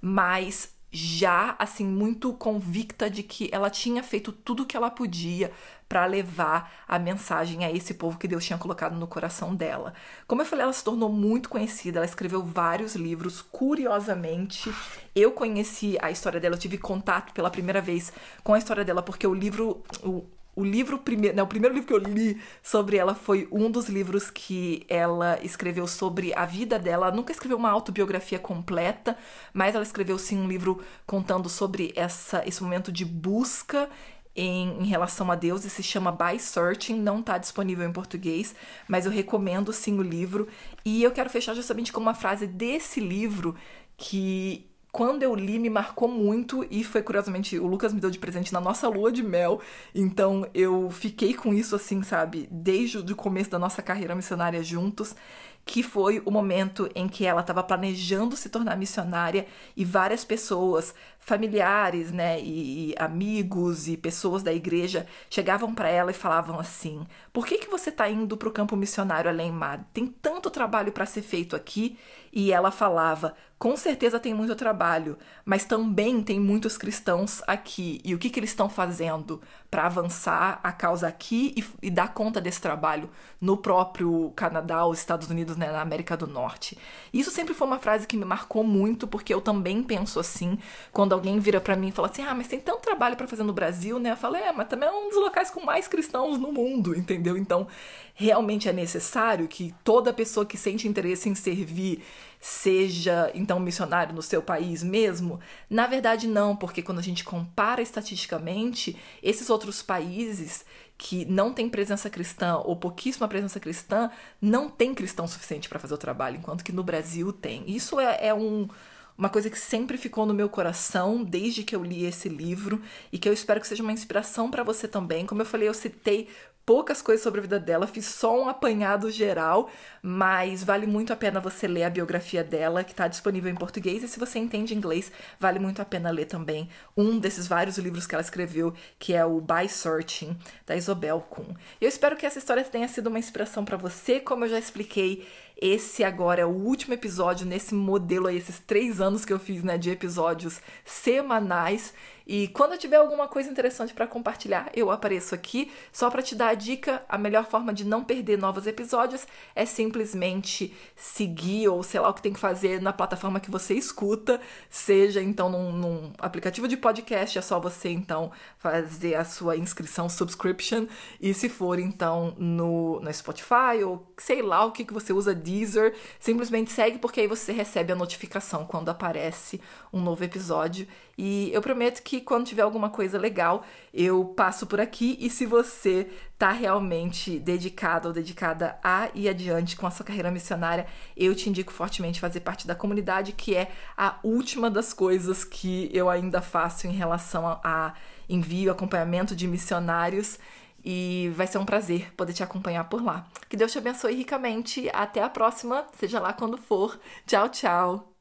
mas 0.00 0.72
já 0.92 1.56
assim 1.58 1.86
muito 1.86 2.32
convicta 2.34 3.08
de 3.08 3.22
que 3.22 3.48
ela 3.50 3.70
tinha 3.70 4.02
feito 4.02 4.30
tudo 4.30 4.62
o 4.62 4.66
que 4.66 4.76
ela 4.76 4.90
podia 4.90 5.50
para 5.88 6.06
levar 6.06 6.72
a 6.88 6.98
mensagem 6.98 7.64
a 7.64 7.70
esse 7.70 7.94
povo 7.94 8.18
que 8.18 8.28
Deus 8.28 8.44
tinha 8.44 8.58
colocado 8.58 8.94
no 8.94 9.06
coração 9.06 9.54
dela. 9.54 9.92
Como 10.26 10.40
eu 10.40 10.46
falei, 10.46 10.64
ela 10.64 10.72
se 10.72 10.82
tornou 10.82 11.10
muito 11.10 11.50
conhecida, 11.50 11.98
ela 11.98 12.06
escreveu 12.06 12.42
vários 12.42 12.94
livros. 12.94 13.42
Curiosamente, 13.42 14.72
eu 15.14 15.32
conheci 15.32 15.98
a 16.00 16.10
história 16.10 16.40
dela, 16.40 16.54
eu 16.54 16.58
tive 16.58 16.78
contato 16.78 17.34
pela 17.34 17.50
primeira 17.50 17.80
vez 17.80 18.10
com 18.42 18.54
a 18.54 18.58
história 18.58 18.84
dela 18.84 19.02
porque 19.02 19.26
o 19.26 19.34
livro 19.34 19.82
o, 20.02 20.24
o 20.54 20.64
livro 20.64 20.98
primeiro, 20.98 21.36
né, 21.36 21.42
o 21.42 21.46
primeiro 21.46 21.74
livro 21.74 21.88
que 21.88 21.94
eu 21.94 21.98
li 21.98 22.40
sobre 22.62 22.96
ela 22.96 23.14
foi 23.14 23.48
um 23.50 23.70
dos 23.70 23.88
livros 23.88 24.30
que 24.30 24.84
ela 24.86 25.38
escreveu 25.42 25.86
sobre 25.86 26.34
a 26.34 26.44
vida 26.44 26.78
dela. 26.78 27.06
Ela 27.06 27.16
nunca 27.16 27.32
escreveu 27.32 27.56
uma 27.56 27.70
autobiografia 27.70 28.38
completa, 28.38 29.16
mas 29.52 29.74
ela 29.74 29.84
escreveu 29.84 30.18
sim 30.18 30.38
um 30.38 30.46
livro 30.46 30.82
contando 31.06 31.48
sobre 31.48 31.92
essa, 31.96 32.46
esse 32.46 32.62
momento 32.62 32.92
de 32.92 33.04
busca 33.04 33.88
em, 34.36 34.82
em, 34.82 34.86
relação 34.86 35.30
a 35.30 35.34
Deus 35.34 35.64
e 35.64 35.70
se 35.70 35.82
chama 35.82 36.12
By 36.12 36.38
Searching, 36.38 36.98
não 37.00 37.20
está 37.20 37.38
disponível 37.38 37.86
em 37.88 37.92
português, 37.92 38.54
mas 38.88 39.06
eu 39.06 39.12
recomendo 39.12 39.72
sim 39.72 39.98
o 39.98 40.02
livro. 40.02 40.48
E 40.84 41.02
eu 41.02 41.10
quero 41.12 41.30
fechar 41.30 41.54
justamente 41.54 41.92
com 41.92 42.00
uma 42.00 42.14
frase 42.14 42.46
desse 42.46 43.00
livro 43.00 43.54
que 43.96 44.71
quando 44.92 45.22
eu 45.22 45.34
li, 45.34 45.58
me 45.58 45.70
marcou 45.70 46.06
muito 46.06 46.66
e 46.70 46.84
foi 46.84 47.02
curiosamente 47.02 47.58
o 47.58 47.66
Lucas 47.66 47.94
me 47.94 48.00
deu 48.00 48.10
de 48.10 48.18
presente 48.18 48.52
na 48.52 48.60
nossa 48.60 48.86
lua 48.88 49.10
de 49.10 49.22
mel. 49.22 49.60
Então 49.94 50.46
eu 50.52 50.90
fiquei 50.90 51.32
com 51.32 51.54
isso 51.54 51.74
assim, 51.74 52.02
sabe, 52.02 52.46
desde 52.50 52.98
o 52.98 53.16
começo 53.16 53.50
da 53.50 53.58
nossa 53.58 53.80
carreira 53.80 54.14
missionária 54.14 54.62
juntos 54.62 55.16
que 55.64 55.82
foi 55.82 56.20
o 56.24 56.30
momento 56.30 56.90
em 56.94 57.08
que 57.08 57.24
ela 57.24 57.40
estava 57.40 57.62
planejando 57.62 58.36
se 58.36 58.48
tornar 58.48 58.76
missionária 58.76 59.46
e 59.76 59.84
várias 59.84 60.24
pessoas, 60.24 60.94
familiares, 61.24 62.10
né, 62.10 62.40
e, 62.40 62.90
e 62.90 62.94
amigos 62.98 63.86
e 63.86 63.96
pessoas 63.96 64.42
da 64.42 64.52
igreja 64.52 65.06
chegavam 65.30 65.72
para 65.72 65.88
ela 65.88 66.10
e 66.10 66.14
falavam 66.14 66.58
assim: 66.58 67.06
"Por 67.32 67.46
que 67.46 67.58
que 67.58 67.70
você 67.70 67.90
está 67.90 68.10
indo 68.10 68.36
para 68.36 68.48
o 68.48 68.52
campo 68.52 68.76
missionário 68.76 69.30
além 69.30 69.52
mar? 69.52 69.88
Tem 69.94 70.06
tanto 70.06 70.50
trabalho 70.50 70.90
para 70.92 71.06
ser 71.06 71.22
feito 71.22 71.54
aqui?" 71.54 71.96
E 72.32 72.52
ela 72.52 72.72
falava: 72.72 73.34
"Com 73.56 73.76
certeza 73.76 74.18
tem 74.18 74.34
muito 74.34 74.56
trabalho, 74.56 75.16
mas 75.44 75.64
também 75.64 76.22
tem 76.22 76.40
muitos 76.40 76.76
cristãos 76.76 77.40
aqui. 77.46 78.00
E 78.04 78.14
o 78.14 78.18
que 78.18 78.28
que 78.28 78.40
eles 78.40 78.50
estão 78.50 78.68
fazendo 78.68 79.40
para 79.70 79.86
avançar 79.86 80.60
a 80.62 80.70
causa 80.70 81.08
aqui 81.08 81.54
e, 81.56 81.86
e 81.86 81.90
dar 81.90 82.12
conta 82.12 82.40
desse 82.42 82.60
trabalho 82.60 83.08
no 83.40 83.56
próprio 83.56 84.30
Canadá, 84.36 84.84
os 84.86 84.98
Estados 84.98 85.30
Unidos 85.30 85.56
né, 85.56 85.72
na 85.72 85.80
América 85.80 86.14
do 86.14 86.26
Norte. 86.26 86.76
Isso 87.10 87.30
sempre 87.30 87.54
foi 87.54 87.66
uma 87.66 87.78
frase 87.78 88.06
que 88.06 88.16
me 88.16 88.24
marcou 88.26 88.62
muito, 88.62 89.06
porque 89.06 89.32
eu 89.32 89.40
também 89.40 89.82
penso 89.82 90.20
assim, 90.20 90.58
quando 90.92 91.11
alguém 91.12 91.38
vira 91.38 91.60
para 91.60 91.76
mim 91.76 91.88
e 91.88 91.92
fala 91.92 92.08
assim: 92.08 92.22
"Ah, 92.22 92.34
mas 92.34 92.48
tem 92.48 92.58
tanto 92.58 92.80
trabalho 92.80 93.16
para 93.16 93.26
fazer 93.28 93.42
no 93.42 93.52
Brasil", 93.52 93.98
né? 93.98 94.12
Eu 94.12 94.16
falo: 94.16 94.36
"É, 94.36 94.52
mas 94.52 94.68
também 94.68 94.88
é 94.88 94.92
um 94.92 95.08
dos 95.08 95.18
locais 95.18 95.50
com 95.50 95.64
mais 95.64 95.86
cristãos 95.86 96.38
no 96.38 96.52
mundo", 96.52 96.96
entendeu? 96.96 97.36
Então, 97.36 97.66
realmente 98.14 98.68
é 98.68 98.72
necessário 98.72 99.48
que 99.48 99.74
toda 99.84 100.12
pessoa 100.12 100.46
que 100.46 100.56
sente 100.56 100.88
interesse 100.88 101.28
em 101.28 101.34
servir 101.34 102.02
seja 102.40 103.30
então 103.34 103.60
missionário 103.60 104.14
no 104.14 104.22
seu 104.22 104.42
país 104.42 104.82
mesmo? 104.82 105.38
Na 105.70 105.86
verdade, 105.86 106.26
não, 106.26 106.56
porque 106.56 106.82
quando 106.82 106.98
a 106.98 107.02
gente 107.02 107.22
compara 107.22 107.80
estatisticamente, 107.80 108.96
esses 109.22 109.48
outros 109.48 109.80
países 109.82 110.64
que 110.98 111.24
não 111.24 111.52
tem 111.52 111.68
presença 111.68 112.08
cristã 112.08 112.58
ou 112.58 112.76
pouquíssima 112.76 113.26
presença 113.26 113.58
cristã, 113.58 114.10
não 114.40 114.68
tem 114.68 114.94
cristão 114.94 115.26
suficiente 115.26 115.68
para 115.68 115.78
fazer 115.78 115.94
o 115.94 115.98
trabalho, 115.98 116.36
enquanto 116.36 116.62
que 116.62 116.70
no 116.70 116.84
Brasil 116.84 117.32
tem. 117.32 117.64
Isso 117.66 117.98
é, 117.98 118.28
é 118.28 118.34
um, 118.34 118.68
uma 119.16 119.28
coisa 119.28 119.50
que 119.50 119.58
sempre 119.58 119.96
ficou 119.96 120.26
no 120.26 120.34
meu 120.34 120.48
coração 120.48 121.22
desde 121.22 121.62
que 121.62 121.76
eu 121.76 121.84
li 121.84 122.04
esse 122.04 122.28
livro 122.28 122.80
e 123.12 123.18
que 123.18 123.28
eu 123.28 123.32
espero 123.32 123.60
que 123.60 123.66
seja 123.66 123.82
uma 123.82 123.92
inspiração 123.92 124.50
para 124.50 124.62
você 124.62 124.88
também. 124.88 125.26
Como 125.26 125.42
eu 125.42 125.46
falei, 125.46 125.68
eu 125.68 125.74
citei 125.74 126.28
poucas 126.64 127.02
coisas 127.02 127.22
sobre 127.22 127.40
a 127.40 127.42
vida 127.42 127.58
dela, 127.58 127.86
fiz 127.86 128.06
só 128.06 128.40
um 128.40 128.48
apanhado 128.48 129.10
geral, 129.10 129.68
mas 130.00 130.62
vale 130.62 130.86
muito 130.86 131.12
a 131.12 131.16
pena 131.16 131.40
você 131.40 131.66
ler 131.66 131.84
a 131.84 131.90
biografia 131.90 132.44
dela, 132.44 132.84
que 132.84 132.92
está 132.92 133.08
disponível 133.08 133.50
em 133.50 133.56
português, 133.56 134.02
e 134.02 134.08
se 134.08 134.18
você 134.18 134.38
entende 134.38 134.74
inglês, 134.74 135.10
vale 135.38 135.58
muito 135.58 135.82
a 135.82 135.84
pena 135.84 136.10
ler 136.10 136.26
também 136.26 136.68
um 136.96 137.18
desses 137.18 137.46
vários 137.46 137.78
livros 137.78 138.06
que 138.06 138.14
ela 138.14 138.22
escreveu, 138.22 138.72
que 138.98 139.12
é 139.12 139.24
o 139.24 139.40
By 139.40 139.68
Searching, 139.68 140.36
da 140.66 140.76
Isobel 140.76 141.20
Kuhn. 141.20 141.54
Eu 141.80 141.88
espero 141.88 142.16
que 142.16 142.26
essa 142.26 142.38
história 142.38 142.62
tenha 142.64 142.88
sido 142.88 143.08
uma 143.08 143.18
inspiração 143.18 143.64
para 143.64 143.76
você, 143.76 144.20
como 144.20 144.44
eu 144.44 144.48
já 144.48 144.58
expliquei, 144.58 145.26
esse 145.62 146.02
agora 146.02 146.40
é 146.40 146.44
o 146.44 146.48
último 146.48 146.92
episódio 146.92 147.46
nesse 147.46 147.72
modelo 147.72 148.26
aí, 148.26 148.36
esses 148.36 148.58
três 148.58 149.00
anos 149.00 149.24
que 149.24 149.32
eu 149.32 149.38
fiz, 149.38 149.62
né, 149.62 149.78
de 149.78 149.90
episódios 149.90 150.60
semanais. 150.84 151.94
E 152.32 152.48
quando 152.48 152.72
eu 152.72 152.78
tiver 152.78 152.96
alguma 152.96 153.28
coisa 153.28 153.50
interessante 153.50 153.92
para 153.92 154.06
compartilhar, 154.06 154.70
eu 154.72 154.90
apareço 154.90 155.34
aqui. 155.34 155.70
Só 155.92 156.08
para 156.08 156.22
te 156.22 156.34
dar 156.34 156.48
a 156.48 156.54
dica, 156.54 157.04
a 157.06 157.18
melhor 157.18 157.44
forma 157.44 157.74
de 157.74 157.84
não 157.84 158.02
perder 158.02 158.38
novos 158.38 158.66
episódios 158.66 159.26
é 159.54 159.66
simplesmente 159.66 160.74
seguir 160.96 161.68
ou 161.68 161.82
sei 161.82 162.00
lá 162.00 162.08
o 162.08 162.14
que 162.14 162.22
tem 162.22 162.32
que 162.32 162.40
fazer 162.40 162.80
na 162.80 162.90
plataforma 162.90 163.38
que 163.38 163.50
você 163.50 163.74
escuta, 163.74 164.40
seja 164.70 165.22
então 165.22 165.50
num, 165.50 165.72
num 165.72 166.12
aplicativo 166.18 166.66
de 166.66 166.74
podcast, 166.74 167.36
é 167.38 167.42
só 167.42 167.60
você 167.60 167.90
então 167.90 168.32
fazer 168.56 169.14
a 169.14 169.26
sua 169.26 169.58
inscrição 169.58 170.08
subscription 170.08 170.86
e 171.20 171.34
se 171.34 171.50
for 171.50 171.78
então 171.78 172.34
no, 172.38 172.98
no 173.00 173.12
Spotify 173.12 173.84
ou 173.84 174.10
sei 174.16 174.40
lá 174.40 174.64
o 174.64 174.72
que, 174.72 174.86
que 174.86 174.94
você 174.94 175.12
usa, 175.12 175.34
Deezer, 175.34 175.94
simplesmente 176.18 176.72
segue 176.72 176.98
porque 176.98 177.20
aí 177.20 177.26
você 177.26 177.52
recebe 177.52 177.92
a 177.92 177.96
notificação 177.96 178.64
quando 178.64 178.88
aparece 178.88 179.60
um 179.92 180.00
novo 180.00 180.24
episódio 180.24 180.86
e 181.16 181.50
eu 181.52 181.60
prometo 181.60 182.02
que 182.02 182.20
quando 182.20 182.46
tiver 182.46 182.62
alguma 182.62 182.88
coisa 182.88 183.18
legal, 183.18 183.64
eu 183.92 184.24
passo 184.24 184.66
por 184.66 184.80
aqui. 184.80 185.16
E 185.20 185.28
se 185.28 185.44
você 185.44 186.08
tá 186.38 186.50
realmente 186.50 187.38
dedicado 187.38 188.08
ou 188.08 188.14
dedicada 188.14 188.78
a 188.82 189.08
ir 189.14 189.28
adiante 189.28 189.76
com 189.76 189.86
a 189.86 189.90
sua 189.90 190.06
carreira 190.06 190.30
missionária, 190.30 190.86
eu 191.16 191.34
te 191.34 191.48
indico 191.48 191.72
fortemente 191.72 192.20
fazer 192.20 192.40
parte 192.40 192.66
da 192.66 192.74
comunidade, 192.74 193.32
que 193.32 193.54
é 193.54 193.70
a 193.96 194.18
última 194.22 194.70
das 194.70 194.92
coisas 194.92 195.44
que 195.44 195.90
eu 195.92 196.08
ainda 196.08 196.40
faço 196.40 196.86
em 196.86 196.92
relação 196.92 197.60
a 197.62 197.94
envio, 198.28 198.72
acompanhamento 198.72 199.36
de 199.36 199.46
missionários. 199.46 200.38
E 200.84 201.30
vai 201.36 201.46
ser 201.46 201.58
um 201.58 201.64
prazer 201.64 202.12
poder 202.14 202.32
te 202.32 202.42
acompanhar 202.42 202.88
por 202.88 203.00
lá. 203.00 203.24
Que 203.48 203.56
Deus 203.56 203.70
te 203.70 203.78
abençoe 203.78 204.16
ricamente. 204.16 204.90
Até 204.92 205.22
a 205.22 205.28
próxima, 205.28 205.86
seja 205.96 206.18
lá 206.18 206.32
quando 206.32 206.56
for. 206.56 206.98
Tchau, 207.24 207.48
tchau. 207.50 208.11